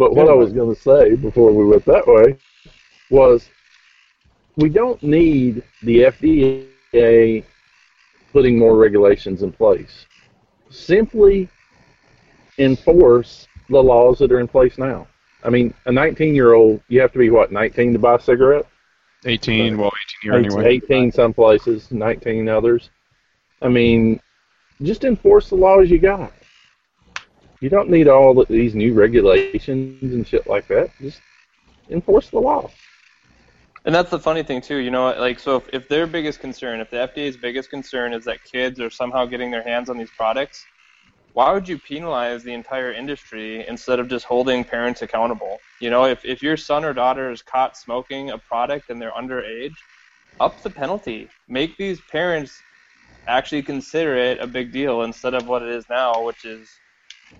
[0.02, 2.36] but what I was going to say before we went that way
[3.12, 3.48] was
[4.58, 7.44] we don't need the FDA
[8.34, 10.08] putting more regulations in place.
[10.72, 11.48] Simply
[12.58, 15.08] enforce the laws that are in place now.
[15.44, 18.20] I mean, a 19 year old, you have to be what, 19 to buy a
[18.20, 18.66] cigarette?
[19.26, 19.92] 18, uh, well,
[20.24, 20.78] 18 here anyway.
[20.78, 22.90] 18 some places, 19 others.
[23.62, 24.20] I mean,
[24.82, 26.34] just enforce the laws you got.
[27.62, 30.89] You don't need all the, these new regulations and shit like that.
[31.00, 31.21] Just
[31.89, 32.69] enforce the law.
[33.86, 36.80] And that's the funny thing too, you know, like so if, if their biggest concern,
[36.80, 40.10] if the FDA's biggest concern is that kids are somehow getting their hands on these
[40.17, 40.65] products,
[41.34, 45.60] why would you penalize the entire industry instead of just holding parents accountable?
[45.80, 49.12] You know, if, if your son or daughter is caught smoking a product and they're
[49.12, 49.76] underage,
[50.39, 51.30] up the penalty.
[51.47, 52.60] Make these parents
[53.28, 56.67] actually consider it a big deal instead of what it is now, which is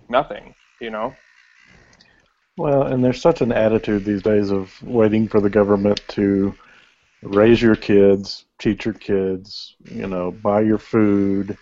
[0.10, 1.13] nothing, you know?
[2.58, 6.54] Well, and there's such an attitude these days of waiting for the government to
[7.23, 11.58] raise your kids, teach your kids, you know, buy your food,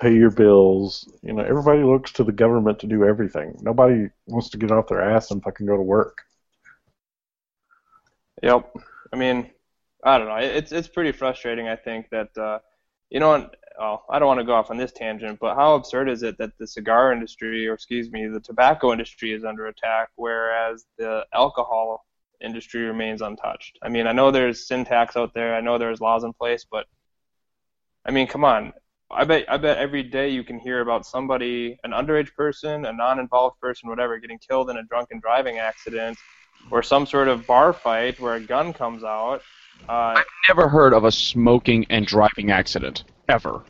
[0.00, 1.10] pay your bills.
[1.22, 3.56] You know, everybody looks to the government to do everything.
[3.60, 6.22] Nobody wants to get off their ass and fucking go to work.
[8.42, 8.76] Yep.
[9.12, 9.50] I mean,
[10.04, 10.36] I don't know.
[10.36, 11.68] It's it's pretty frustrating.
[11.68, 12.58] I think that uh,
[13.10, 16.08] you know, oh, I don't want to go off on this tangent, but how absurd
[16.08, 20.08] is it that the cigar industry, or excuse me, the tobacco industry is under attack,
[20.16, 22.04] whereas the alcohol
[22.40, 23.78] industry remains untouched?
[23.82, 26.66] I mean, I know there's sin tax out there, I know there's laws in place,
[26.70, 26.86] but
[28.04, 28.72] I mean, come on.
[29.08, 32.92] I bet I bet every day you can hear about somebody, an underage person, a
[32.92, 36.18] non-involved person, whatever, getting killed in a drunken driving accident,
[36.72, 39.42] or some sort of bar fight where a gun comes out.
[39.88, 43.62] Uh, I've never heard of a smoking and driving accident ever.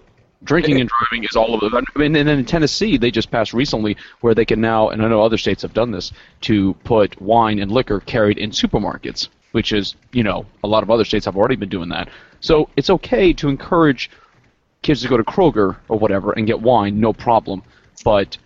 [0.44, 1.76] Drinking and driving is all over.
[1.76, 5.02] I mean, and then in Tennessee, they just passed recently where they can now, and
[5.02, 9.28] I know other states have done this, to put wine and liquor carried in supermarkets,
[9.52, 12.10] which is, you know, a lot of other states have already been doing that.
[12.40, 14.10] So it's okay to encourage
[14.82, 17.62] kids to go to Kroger or whatever and get wine, no problem.
[18.04, 18.36] But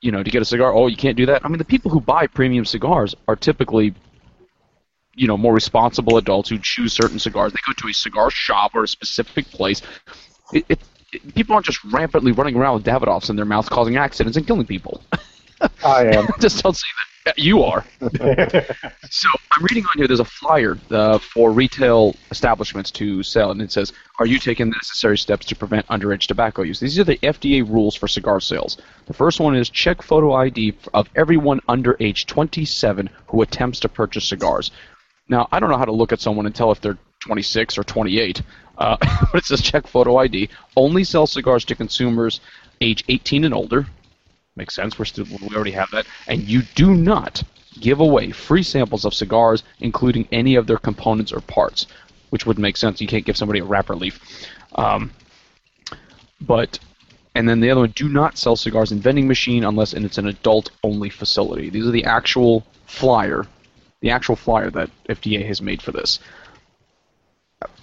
[0.00, 1.44] you know, to get a cigar, oh, you can't do that.
[1.44, 3.94] I mean, the people who buy premium cigars are typically,
[5.14, 7.52] you know, more responsible adults who choose certain cigars.
[7.52, 9.82] They go to a cigar shop or a specific place.
[10.52, 10.78] It, it,
[11.12, 14.46] it, people aren't just rampantly running around with Davidoffs in their mouths, causing accidents and
[14.46, 15.02] killing people.
[15.84, 16.26] I am.
[16.40, 16.86] just don't say
[17.26, 17.38] that.
[17.38, 17.84] You are.
[19.10, 20.06] so I'm reading on here.
[20.08, 24.70] There's a flyer uh, for retail establishments to sell, and it says, "Are you taking
[24.70, 28.40] the necessary steps to prevent underage tobacco use?" These are the FDA rules for cigar
[28.40, 28.78] sales.
[29.06, 33.88] The first one is check photo ID of everyone under age 27 who attempts to
[33.88, 34.70] purchase cigars.
[35.28, 37.84] Now, I don't know how to look at someone and tell if they're 26 or
[37.84, 38.42] 28,
[38.78, 38.96] uh,
[39.32, 40.48] but it says check photo ID.
[40.76, 42.40] Only sell cigars to consumers
[42.80, 43.86] age 18 and older.
[44.56, 44.98] Makes sense.
[44.98, 46.06] We're still we already have that.
[46.26, 47.42] And you do not
[47.78, 51.86] give away free samples of cigars, including any of their components or parts,
[52.30, 53.00] which would make sense.
[53.00, 54.20] You can't give somebody a wrapper leaf.
[54.74, 55.12] Um,
[56.40, 56.78] but
[57.34, 60.26] and then the other one, do not sell cigars in vending machine unless it's an
[60.26, 61.70] adult-only facility.
[61.70, 63.46] These are the actual flyer,
[64.00, 66.18] the actual flyer that FDA has made for this.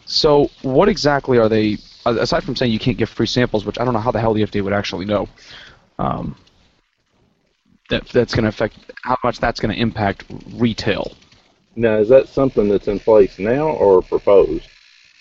[0.08, 1.78] So, what exactly are they?
[2.06, 4.34] Aside from saying you can't give free samples, which I don't know how the hell
[4.34, 5.28] the FDA would actually know.
[6.00, 6.38] Um,
[7.90, 11.14] that that's going to affect how much that's going to impact retail.
[11.76, 14.68] Now, is that something that's in place now or proposed?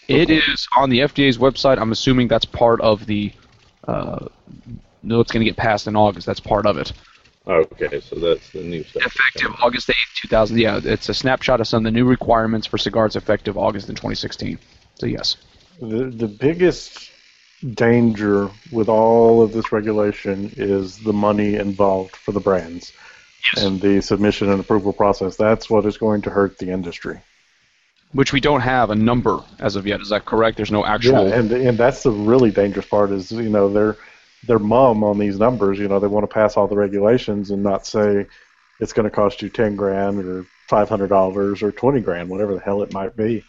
[0.08, 1.78] It is on the FDA's website.
[1.78, 3.32] I'm assuming that's part of the.
[3.86, 4.26] Uh,
[5.02, 6.26] no, it's going to get passed in August.
[6.26, 6.92] That's part of it.
[7.48, 9.06] Okay, so that's the new stuff.
[9.06, 10.58] Effective August 8th, 2000.
[10.58, 13.94] Yeah, it's a snapshot of some of the new requirements for cigars effective August in
[13.94, 14.58] 2016.
[14.96, 15.36] So yes.
[15.80, 17.10] The the biggest
[17.74, 22.92] danger with all of this regulation is the money involved for the brands
[23.54, 23.64] Yes.
[23.64, 25.36] and the submission and approval process.
[25.36, 27.20] That's what is going to hurt the industry.
[28.12, 30.00] Which we don't have a number as of yet.
[30.00, 30.56] Is that correct?
[30.56, 31.28] There's no actual.
[31.28, 33.96] Yeah, and and that's the really dangerous part is you know they're
[34.46, 35.78] they're mum on these numbers.
[35.78, 38.26] You know they want to pass all the regulations and not say
[38.80, 42.54] it's going to cost you ten grand or five hundred dollars or twenty grand, whatever
[42.54, 43.44] the hell it might be.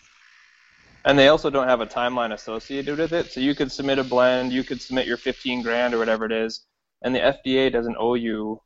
[1.07, 3.31] And they also don't have a timeline associated with it.
[3.31, 6.33] So you could submit a blend, you could submit your 15 grand or whatever it
[6.33, 6.65] is,
[7.01, 8.61] and the FDA doesn't owe you.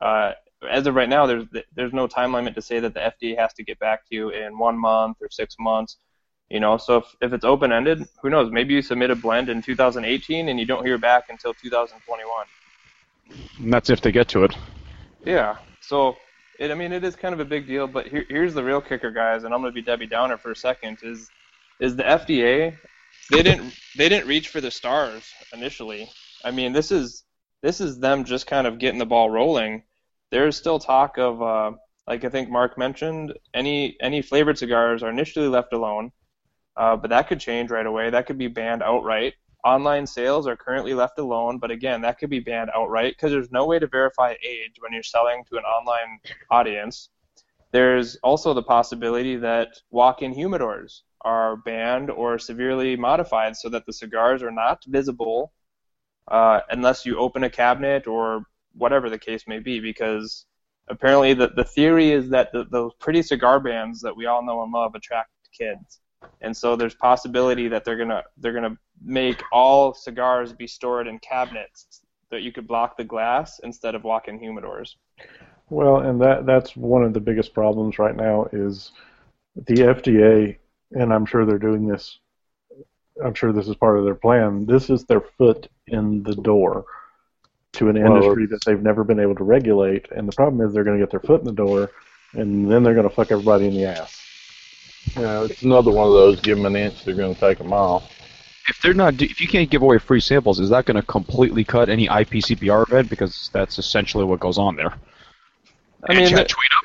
[0.00, 0.32] Uh,
[0.68, 3.54] as of right now, there's there's no time limit to say that the FDA has
[3.54, 5.98] to get back to you in one month or six months.
[6.50, 8.50] You know, so if, if it's open ended, who knows?
[8.50, 12.46] Maybe you submit a blend in 2018 and you don't hear back until 2021.
[13.60, 14.56] And that's if they get to it.
[15.24, 15.58] Yeah.
[15.80, 16.16] So
[16.58, 17.86] it, I mean, it is kind of a big deal.
[17.86, 20.50] But here, here's the real kicker, guys, and I'm going to be Debbie Downer for
[20.50, 20.98] a second.
[21.02, 21.30] Is
[21.80, 22.76] is the FDA?
[23.30, 26.10] They didn't they didn't reach for the stars initially.
[26.44, 27.24] I mean, this is
[27.62, 29.84] this is them just kind of getting the ball rolling.
[30.30, 31.72] There's still talk of, uh,
[32.06, 36.12] like I think Mark mentioned, any any flavored cigars are initially left alone,
[36.76, 38.10] uh, but that could change right away.
[38.10, 39.34] That could be banned outright.
[39.64, 43.50] Online sales are currently left alone, but again, that could be banned outright because there's
[43.50, 46.18] no way to verify age when you're selling to an online
[46.50, 47.08] audience.
[47.72, 53.92] There's also the possibility that walk-in humidors are banned or severely modified so that the
[53.92, 55.52] cigars are not visible
[56.28, 58.44] uh, unless you open a cabinet or
[58.74, 59.80] whatever the case may be.
[59.80, 60.46] Because
[60.88, 64.62] apparently, the, the theory is that the, those pretty cigar bands that we all know
[64.62, 66.00] and love attract kids.
[66.40, 71.18] And so there's possibility that they're gonna they're gonna make all cigars be stored in
[71.18, 74.96] cabinets that you could block the glass instead of walk-in humidors.
[75.70, 78.92] Well, and that that's one of the biggest problems right now is
[79.54, 80.56] the FDA,
[80.94, 82.18] and I'm sure they're doing this.
[83.24, 84.66] I'm sure this is part of their plan.
[84.66, 86.84] This is their foot in the door
[87.74, 90.72] to an Well, industry that they've never been able to regulate, and the problem is
[90.72, 91.90] they're going to get their foot in the door,
[92.32, 94.20] and then they're going to fuck everybody in the ass.
[95.16, 96.40] Yeah, it's another one of those.
[96.40, 98.08] Give them an inch, they're going to take a mile.
[98.68, 101.64] If they're not, if you can't give away free samples, is that going to completely
[101.64, 103.10] cut any IPCPR event?
[103.10, 104.94] Because that's essentially what goes on there.
[106.08, 106.83] I mean, And chat the- tweet up.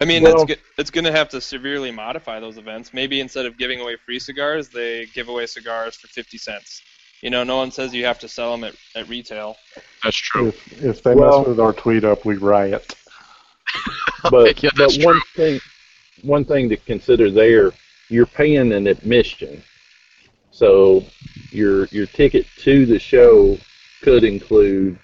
[0.00, 2.92] I mean, Well- it's go- it's going to have to severely modify those events.
[2.92, 6.82] Maybe instead of giving away free cigars, they give away cigars for 50 cents.
[7.22, 9.56] You know, no one says you have to sell them at, at retail.
[10.02, 10.48] That's true.
[10.48, 12.94] If if they Well- mess with our tweet up, we riot.
[14.30, 15.60] But Yeah, but that's one thing
[16.22, 17.72] one thing to consider there,
[18.08, 19.62] you're paying an admission.
[20.50, 21.04] So
[21.50, 23.58] your your ticket to the show
[24.02, 24.98] could include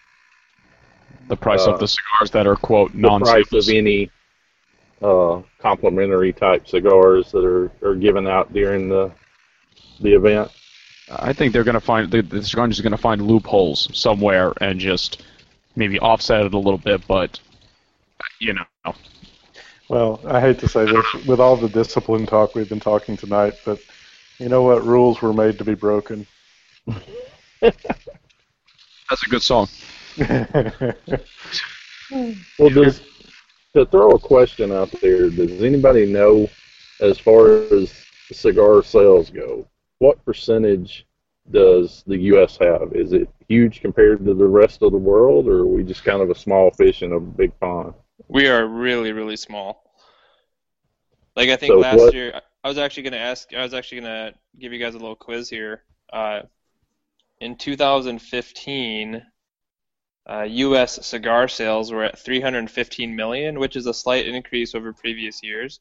[1.28, 3.20] The price Uh, of the cigars that are quote non.
[3.20, 4.11] the non price of any
[5.03, 9.11] uh, complimentary type cigars that are, are given out during the
[10.01, 10.51] the event.
[11.11, 13.88] I think they're going to find the, the cigar industry is going to find loopholes
[13.92, 15.22] somewhere and just
[15.76, 17.40] maybe offset it a little bit, but
[18.40, 18.94] you know,
[19.88, 23.55] Well, I hate to say this with all the discipline talk we've been talking tonight,
[23.64, 23.80] but
[24.38, 24.84] you know what?
[24.84, 26.26] Rules were made to be broken.
[27.61, 27.76] that's
[29.26, 29.68] a good song.
[32.59, 33.03] Well, does
[33.75, 36.49] to throw a question out there, does anybody know
[37.01, 37.93] as far as
[38.33, 39.66] cigar sales go,
[39.99, 41.07] what percentage
[41.51, 42.59] does the U.S.
[42.61, 42.93] have?
[42.93, 46.21] Is it huge compared to the rest of the world, or are we just kind
[46.23, 47.95] of a small fish in a big pond?
[48.29, 49.85] We are really, really small.
[51.37, 53.55] Like I think So last what- year, I was actually going to ask.
[53.55, 55.83] I was actually going to give you guys a little quiz here.
[56.12, 56.43] Uh,
[57.41, 59.23] in 2015,
[60.31, 61.05] uh, U.S.
[61.05, 65.81] cigar sales were at 315 million, which is a slight increase over previous years.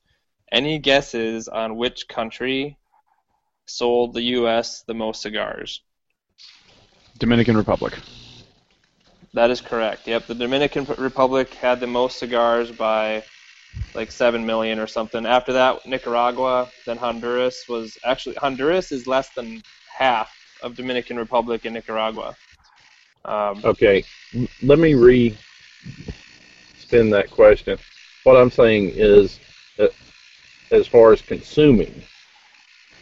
[0.51, 2.77] Any guesses on which country
[3.67, 4.83] sold the U.S.
[4.87, 5.81] the most cigars?
[7.19, 7.99] Dominican Republic.
[9.33, 10.07] That is correct.
[10.07, 13.23] Yep, the Dominican Republic had the most cigars by
[13.93, 15.27] like 7 million or something.
[15.27, 19.61] After that, Nicaragua, then Honduras was actually Honduras is less than
[19.95, 22.35] half of Dominican Republic and Nicaragua.
[23.25, 24.03] Um, Okay,
[24.63, 25.37] let me re
[26.77, 27.77] spin that question.
[28.23, 29.39] What I'm saying is,
[29.77, 29.87] uh,
[30.71, 32.03] as far as consuming,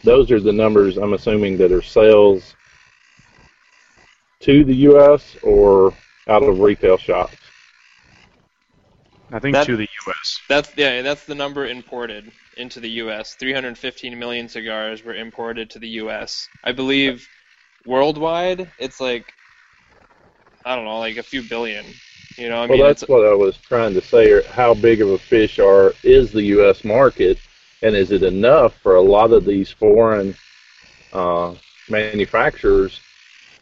[0.04, 2.56] those are the numbers I'm assuming that are sales
[4.42, 5.38] to the U.S.
[5.44, 5.94] or
[6.28, 7.38] out of retail shops.
[9.32, 10.40] I think That- to the U.S.
[10.48, 13.36] That's yeah, that's the number imported into the U.S.
[13.36, 16.48] 315 million cigars were imported to the U.S.
[16.64, 17.28] I believe
[17.86, 19.34] worldwide it's like
[20.68, 22.00] I don't know, like a few billion.
[22.38, 24.42] You know, I Well, mean, that's what I was trying to say.
[24.50, 26.84] How big of a fish are is the U.S.
[26.84, 27.42] market,
[27.82, 30.38] and is it enough for a lot of these foreign
[31.14, 31.56] uh,
[31.90, 33.04] manufacturers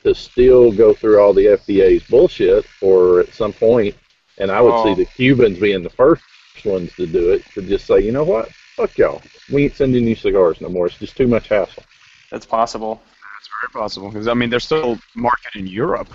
[0.05, 3.95] to still go through all the FDA's bullshit, or at some point,
[4.37, 4.79] and I would Oh.
[4.79, 6.25] see the Cubans being the first
[6.65, 10.07] ones to do it, to just say, you know what, fuck y'all, we ain't sending
[10.07, 10.87] you cigars no more.
[10.87, 11.87] It's just too much hassle.
[12.31, 13.01] that's possible.
[13.35, 16.13] That's very possible because I mean, there's still market in Europe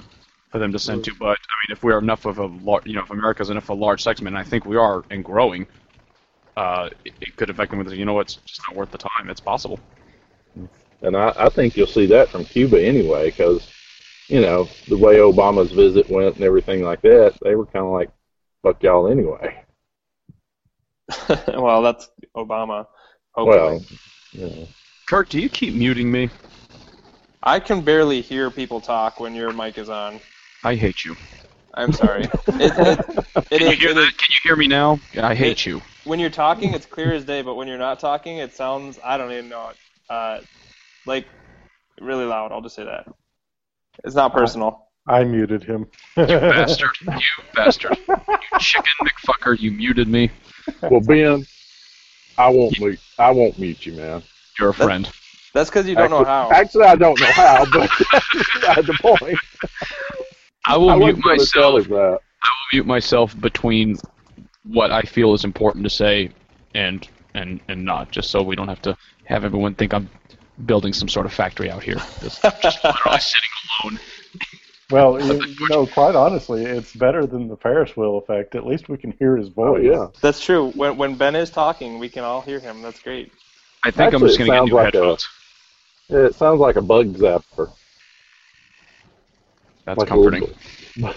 [0.51, 2.95] for them to send to, but I mean, if we're enough of a lar- you
[2.95, 5.67] know, if America's enough of a large segment, and I think we are and growing,
[6.57, 8.99] uh, it, it could affect them with you know what, it's just not worth the
[8.99, 9.31] time.
[9.31, 9.79] It's possible.
[11.03, 13.67] And I, I think you'll see that from Cuba anyway, because,
[14.29, 17.93] you know, the way Obama's visit went and everything like that, they were kind of
[17.93, 18.11] like,
[18.63, 19.65] fuck y'all anyway.
[21.49, 22.87] well, that's Obama.
[23.33, 23.59] Hopefully.
[23.59, 23.85] Well,
[24.33, 24.69] you know.
[25.09, 26.29] Kirk, do you keep muting me?
[27.43, 30.21] I can barely hear people talk when your mic is on.
[30.65, 31.17] I hate you.
[31.75, 32.25] I'm sorry.
[32.49, 32.99] it, it,
[33.51, 34.09] it Can you is, hear it that?
[34.09, 35.01] is, Can you hear me now?
[35.21, 35.81] I hate you.
[36.05, 39.17] when you're talking, it's clear as day, but when you're not talking, it sounds, I
[39.17, 39.73] don't even know,
[40.09, 40.41] uh,
[41.07, 41.27] like
[42.01, 42.53] really loud.
[42.53, 43.07] I'll just say that.
[44.05, 44.87] It's not personal.
[45.07, 45.87] I muted him.
[46.17, 46.91] bastard.
[47.03, 47.97] You bastard.
[48.09, 49.59] You chicken McFucker.
[49.59, 50.31] You muted me.
[50.83, 51.47] well, Ben,
[52.37, 53.01] I won't mute.
[53.19, 54.23] I won't mute you, man.
[54.59, 55.11] You're a friend.
[55.55, 56.51] That's because you don't know how.
[56.51, 57.91] Actually, I don't know how, but
[58.69, 59.39] at the point,
[60.65, 61.93] I will I mute wasn't going to tell myself.
[62.43, 63.97] I will mute myself between
[64.65, 66.31] what I feel is important to say
[66.75, 70.09] and and and not, just so we don't have to have everyone think I'm
[70.67, 71.95] building some sort of factory out here.
[72.21, 73.51] Just, just literally sitting
[73.83, 74.01] alone.
[74.91, 78.55] Well, you, you know, quite honestly, it's better than the Ferris wheel effect.
[78.55, 79.67] At least we can hear his voice.
[79.69, 79.85] Oh voice.
[79.85, 80.07] yeah.
[80.21, 80.71] That's true.
[80.73, 82.83] When when Ben is talking, we can all hear him.
[82.83, 83.33] That's great.
[83.83, 85.27] I think I'm just gonna get new like a- headphones.
[86.09, 87.73] It sounds like a bug zapper.
[89.91, 90.55] That's Like comforting.
[90.97, 91.15] little-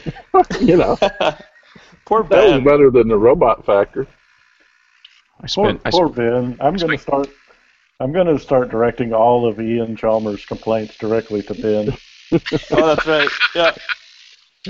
[0.61, 0.95] you know,
[2.05, 2.63] Poor that was Ben.
[2.63, 4.07] better than the robot factor.
[5.41, 5.81] I Poor, spent.
[5.85, 6.57] I poor spent Ben.
[6.65, 7.29] I'm going to start.
[7.99, 11.95] I'm going to start directing all of Ian Chalmers' complaints directly to Ben.
[12.71, 13.29] oh, that's right.
[13.55, 13.75] Yeah.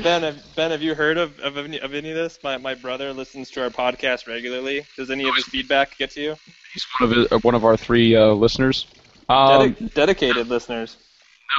[0.03, 2.39] Ben, have, Ben, have you heard of, of, any, of any of this?
[2.43, 4.85] My, my brother listens to our podcast regularly.
[4.97, 6.35] Does any of his feedback get to you?
[6.73, 8.87] he's one of his, uh, one of our three uh, listeners.
[9.29, 10.97] Um, Dedi- dedicated listeners.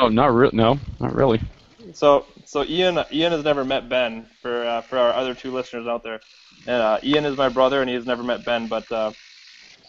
[0.00, 1.40] no, not re- No, not really.
[1.92, 4.26] So, so Ian, Ian has never met Ben.
[4.42, 6.20] For uh, for our other two listeners out there,
[6.66, 9.12] and uh, Ian is my brother, and he has never met Ben, but uh,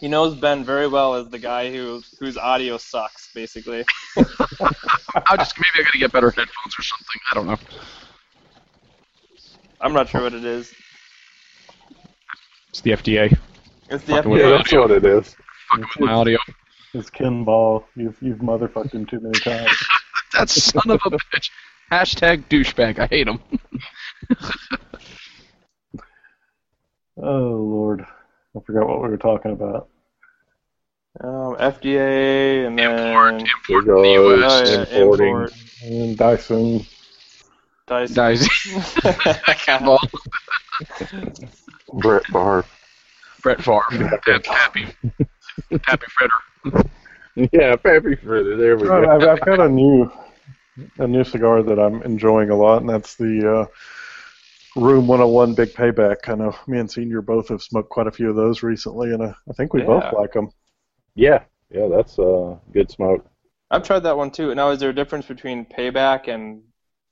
[0.00, 3.84] he knows Ben very well as the guy who whose audio sucks, basically.
[4.16, 7.20] I just maybe I gotta get better headphones or something.
[7.30, 7.58] I don't know.
[9.80, 10.72] I'm not sure what it is.
[12.70, 13.38] It's the FDA.
[13.88, 14.56] It's the Fucking with Yeah, FDA.
[14.58, 15.36] that's what it is.
[15.70, 16.38] Fucking with my audio.
[16.94, 17.84] It's Ken Ball.
[17.94, 19.70] You've you've motherfucked him too many times.
[20.32, 21.50] That son of a bitch.
[21.90, 22.98] Hashtag douchebag.
[22.98, 23.40] I hate him.
[27.18, 27.30] Oh
[27.70, 28.02] Lord,
[28.54, 29.88] I forgot what we were talking about.
[31.18, 34.52] Um, FDA, and then Import, import in the Cigars.
[34.52, 34.68] oh, U.S.
[34.92, 35.28] yeah, importing.
[35.28, 35.52] import,
[35.84, 36.86] And Dyson.
[37.86, 38.14] Dyson.
[38.14, 38.46] Guys,
[39.80, 39.98] Ball,
[41.94, 42.64] Brett Favre.
[43.42, 44.86] Brett Favre, Happy, happy,
[45.84, 46.90] happy Fredder.
[47.52, 48.56] Yeah, Pappy Fritter.
[48.56, 49.10] There we go.
[49.10, 50.10] I've, I've got a new
[50.98, 53.66] a new cigar that I'm enjoying a lot, and that's the
[54.76, 56.28] uh, Room 101 Big Payback.
[56.28, 59.22] I know me and Senior both have smoked quite a few of those recently, and
[59.22, 59.86] uh, I think we Yeah.
[59.86, 60.50] both like them.
[61.14, 63.26] Yeah, yeah, that's uh, good smoke.
[63.70, 64.54] I've tried that one too.
[64.54, 66.62] Now, is there a difference between payback and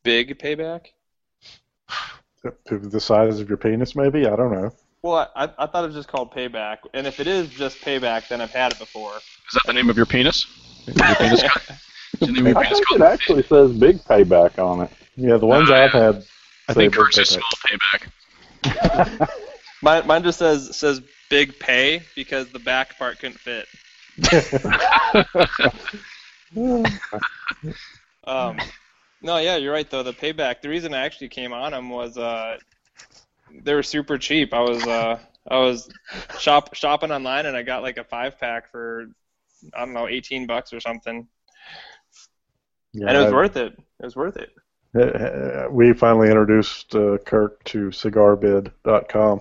[0.02, 0.88] big payback?
[2.66, 4.26] The size of your penis, maybe?
[4.26, 4.70] I don't know.
[5.02, 8.28] Well, I, I thought it was just called payback, and if it is just payback,
[8.28, 9.16] then I've had it before.
[9.16, 10.46] Is that the name of your penis?
[10.86, 11.42] Your penis
[12.18, 12.28] cut?
[12.28, 13.00] Is the name of your I think called?
[13.00, 14.90] it actually says big payback on it.
[15.16, 16.24] Yeah, the ones Uh, I've had.
[16.68, 18.08] I think Big Kirk's is small payback.
[19.82, 23.66] Mine, mine just says says big pay because the back part couldn't fit.
[28.26, 28.56] Um,
[29.22, 30.02] no, yeah, you're right though.
[30.02, 30.62] The payback.
[30.62, 32.56] The reason I actually came on them was uh,
[33.62, 34.54] they were super cheap.
[34.54, 35.18] I was uh,
[35.50, 35.88] I was
[36.38, 39.06] shop shopping online and I got like a five pack for
[39.74, 41.26] I don't know, 18 bucks or something,
[42.94, 43.72] Yeah, and it was I- worth it.
[44.00, 44.50] It was worth it.
[44.96, 49.40] Uh, we finally introduced uh, Kirk to cigarbid.com.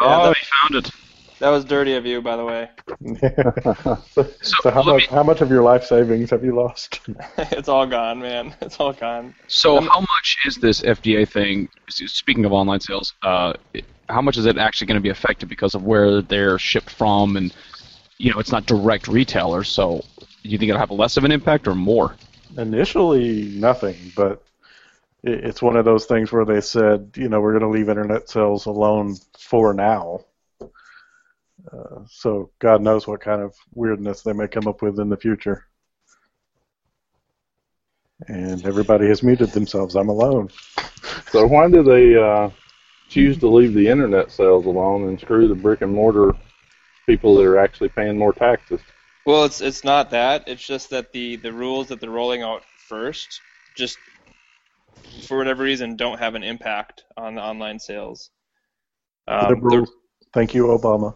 [0.00, 0.90] Oh, that- he found it.
[1.38, 2.68] That was dirty of you, by the way.
[4.10, 6.98] so, so how much me- how much of your life savings have you lost?
[7.38, 8.56] it's all gone, man.
[8.60, 9.36] It's all gone.
[9.46, 11.68] So, how much is this FDA thing?
[11.88, 13.52] Speaking of online sales, uh,
[14.08, 17.36] how much is it actually going to be affected because of where they're shipped from,
[17.36, 17.54] and
[18.18, 19.68] you know, it's not direct retailers.
[19.68, 20.04] So,
[20.42, 22.14] do you think it'll have less of an impact or more?
[22.56, 24.42] Initially, nothing, but
[25.22, 28.28] it's one of those things where they said, you know, we're going to leave internet
[28.28, 30.20] sales alone for now.
[30.60, 35.16] Uh, so God knows what kind of weirdness they may come up with in the
[35.16, 35.66] future.
[38.28, 39.96] And everybody has muted themselves.
[39.96, 40.48] I'm alone.
[41.30, 42.50] so why do they uh,
[43.08, 46.32] choose to leave the internet sales alone and screw the brick and mortar
[47.06, 48.80] people that are actually paying more taxes?
[49.28, 50.44] Well, it's it's not that.
[50.48, 53.42] It's just that the the rules that they're rolling out first
[53.76, 53.98] just
[55.26, 58.30] for whatever reason don't have an impact on the online sales.
[59.26, 59.60] Um,
[60.32, 61.14] Thank you, Obama.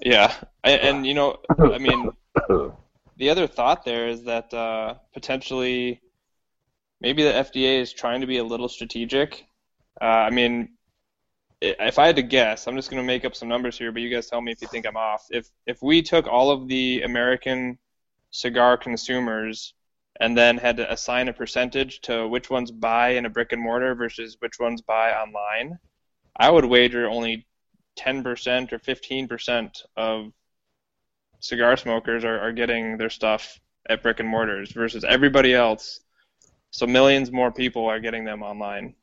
[0.00, 0.32] yeah,
[0.64, 2.08] and, and you know, I mean,
[3.18, 6.00] the other thought there is that uh, potentially
[7.02, 9.44] maybe the FDA is trying to be a little strategic.
[10.00, 10.75] Uh, I mean, i-
[11.60, 14.02] if I had to guess, I'm just going to make up some numbers here, but
[14.02, 15.26] you guys tell me if you think I'm off.
[15.30, 17.78] If if we took all of the American
[18.30, 19.74] cigar consumers
[20.20, 23.62] and then had to assign a percentage to which ones buy in a brick and
[23.62, 25.78] mortar versus which ones buy online,
[26.36, 27.46] I would wager only
[27.98, 30.32] 10% or 15% of
[31.40, 36.00] cigar smokers are, are getting their stuff at brick and mortars versus everybody else.
[36.70, 38.94] So millions more people are getting them online.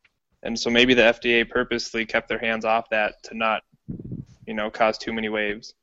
[0.43, 3.63] And so maybe the FDA purposely kept their hands off that to not,
[4.45, 5.73] you know, cause too many waves.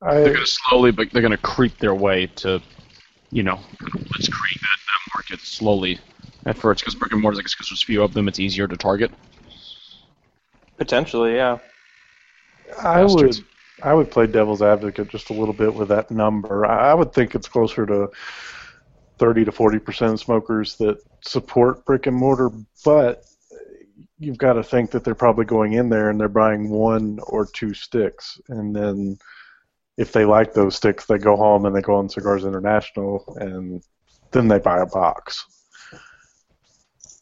[0.00, 2.62] I, They're going to slowly, but they're going to creep their way to,
[3.30, 5.98] you know, let's create that, that market slowly.
[6.44, 8.66] At first, because brick and mortars, I guess, because there's few of them, it's easier
[8.66, 9.12] to target.
[10.76, 11.58] Potentially, yeah.
[12.82, 13.36] I would
[13.84, 16.66] I would play devil's advocate just a little bit with that number.
[16.66, 18.10] I I would think it's closer to
[19.18, 22.50] 30 to 40 percent smokers that support brick and mortar,
[22.84, 23.24] but
[24.22, 27.46] you've got to think that they're probably going in there and they're buying one or
[27.46, 29.18] two sticks, and then
[29.98, 33.82] if they like those sticks, they go home and they go on Cigars International, and
[34.30, 35.44] then they buy a box.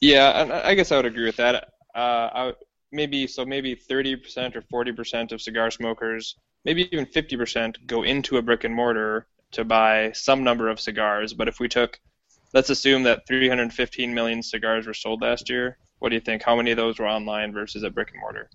[0.01, 1.73] Yeah, I guess I would agree with that.
[1.95, 2.53] Uh, I,
[2.93, 8.43] maybe so, maybe 30% or 40% of cigar smokers, maybe even 50%, go into a
[8.43, 11.35] brick and mortar to buy some number of cigars.
[11.35, 12.01] But if we took,
[12.55, 15.79] let's assume that 315 million cigars were sold last year.
[15.99, 16.43] What do you think?
[16.43, 18.49] How many of those were online versus at brick and mortar?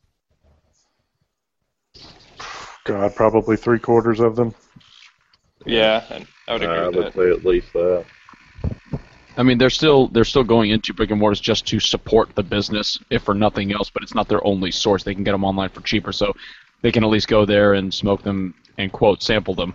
[2.85, 4.53] God, probably three quarters of them.
[5.65, 7.13] Yeah, and I would agree I with would that.
[7.13, 8.05] say at least that.
[9.37, 12.43] I mean, they're still they're still going into brick and mortars just to support the
[12.43, 13.89] business, if for nothing else.
[13.89, 15.03] But it's not their only source.
[15.03, 16.33] They can get them online for cheaper, so
[16.81, 19.73] they can at least go there and smoke them and quote sample them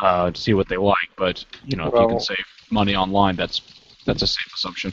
[0.00, 1.10] uh, to see what they like.
[1.16, 3.60] But you know, if you can save money online, that's
[4.06, 4.92] that's a safe assumption.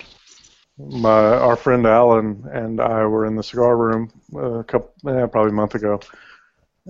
[0.77, 5.51] My our friend Alan and I were in the cigar room a couple, eh, probably
[5.51, 5.99] a month ago,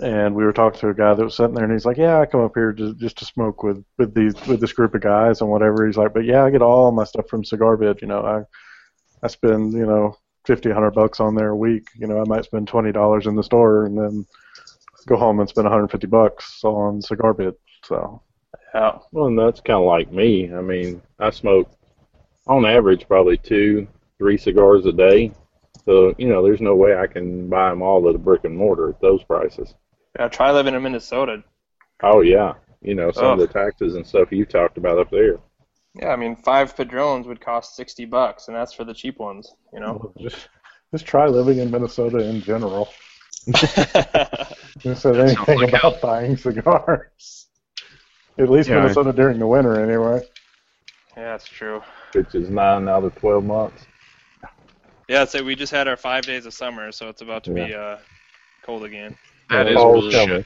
[0.01, 2.19] and we were talking to a guy that was sitting there, and he's like, "Yeah,
[2.19, 5.01] I come up here just just to smoke with with these with this group of
[5.01, 8.01] guys and whatever." He's like, "But yeah, I get all my stuff from Cigar Bid.
[8.01, 8.43] You know, I
[9.25, 10.15] I spend you know
[10.45, 11.87] fifty, hundred bucks on there a week.
[11.95, 14.25] You know, I might spend twenty dollars in the store and then
[15.07, 17.55] go home and spend 150 bucks on Cigar Bid.
[17.83, 18.21] So
[18.73, 18.99] Yeah.
[19.11, 20.53] Well, and that's kind of like me.
[20.53, 21.71] I mean, I smoke
[22.47, 25.31] on average probably two, three cigars a day.
[25.85, 28.55] So you know, there's no way I can buy them all at a brick and
[28.55, 29.73] mortar at those prices.
[30.17, 31.43] Yeah, try living in Minnesota.
[32.03, 35.37] Oh yeah, you know some of the taxes and stuff you talked about up there.
[35.95, 39.53] Yeah, I mean, five padrones would cost 60 bucks, and that's for the cheap ones,
[39.73, 40.13] you know?
[40.19, 40.47] just
[40.91, 42.89] just try living in Minnesota in general.
[44.83, 47.47] Who said anything like about buying cigars?
[48.39, 48.75] At least Yeah.
[48.81, 50.25] Minnesota during the winter, anyway.
[51.17, 51.81] yeah, that's true.
[52.13, 53.85] which is nine out of twelve months.
[55.07, 57.73] Yeah, so we just had our five days of summer, so it's about to be
[57.73, 57.97] uh,
[58.63, 59.17] cold again.
[59.49, 60.27] That is Fall's bullshit.
[60.29, 60.45] coming.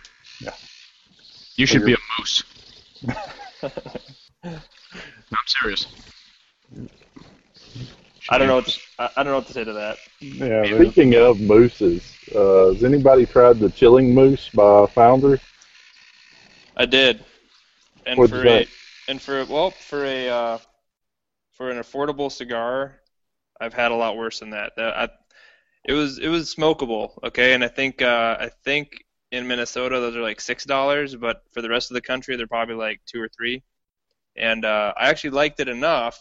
[1.56, 2.44] You should be a moose.
[4.44, 4.60] I'm
[5.48, 5.88] serious.
[8.30, 9.98] I don't know what to, I, I don't know what to say to that.
[10.20, 12.02] Yeah, there's- Speaking of mooses,
[12.34, 15.40] uh, has anybody tried the chilling moose by Foundry?
[16.78, 17.24] I did,
[18.06, 18.68] and for a
[19.08, 20.58] and for well for a uh,
[21.52, 23.00] for an affordable cigar,
[23.60, 24.74] I've had a lot worse than that.
[24.78, 25.10] That I,
[25.86, 30.16] it was it was smokable, okay, and I think uh, I think in Minnesota those
[30.16, 33.22] are like six dollars, but for the rest of the country they're probably like two
[33.22, 33.64] or three.
[34.36, 36.20] And uh, I actually liked it enough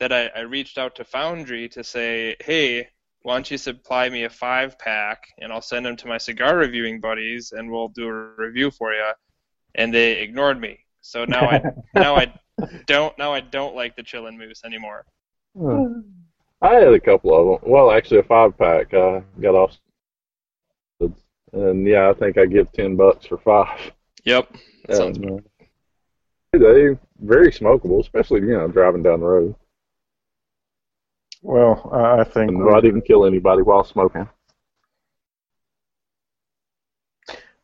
[0.00, 2.88] that I, I reached out to Foundry to say, hey,
[3.22, 6.56] why don't you supply me a five pack and I'll send them to my cigar
[6.56, 9.12] reviewing buddies and we'll do a review for you.
[9.74, 10.80] And they ignored me.
[11.00, 11.62] So now I
[11.94, 12.32] now I
[12.86, 15.04] don't now I don't like the chillin' moose anymore.
[16.62, 17.70] I had a couple of them.
[17.70, 18.92] Well, actually, a five pack.
[18.94, 19.76] I got off,
[21.52, 23.92] and yeah, I think I get ten bucks for five.
[24.24, 24.54] Yep.
[24.86, 29.54] That sounds And, uh, they very smokable, especially you know driving down the road.
[31.42, 34.28] well, I I think And we- I didn't kill anybody while smoking.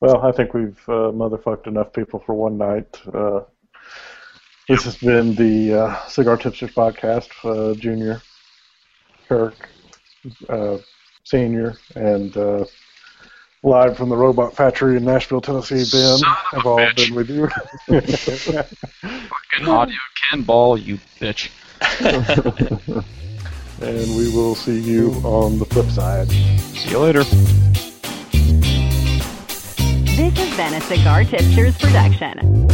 [0.00, 3.00] Well, I think we've uh, motherfucked enough people for one night.
[3.12, 3.40] Uh,
[4.68, 7.28] this has been the uh, Cigar Tipsters podcast.
[7.44, 8.20] Uh, junior,
[9.28, 9.54] Kirk,
[10.48, 10.78] uh,
[11.24, 12.64] senior, and uh,
[13.62, 15.84] live from the Robot Factory in Nashville, Tennessee.
[15.90, 16.18] Ben
[16.52, 16.96] have all bitch.
[16.96, 17.48] been with you.
[19.00, 19.96] Fucking audio
[20.30, 21.50] can ball, you bitch.
[23.80, 26.28] and we will see you on the flip side.
[26.28, 27.65] See you later.
[30.36, 32.66] This has been a Cigar Tipsters production.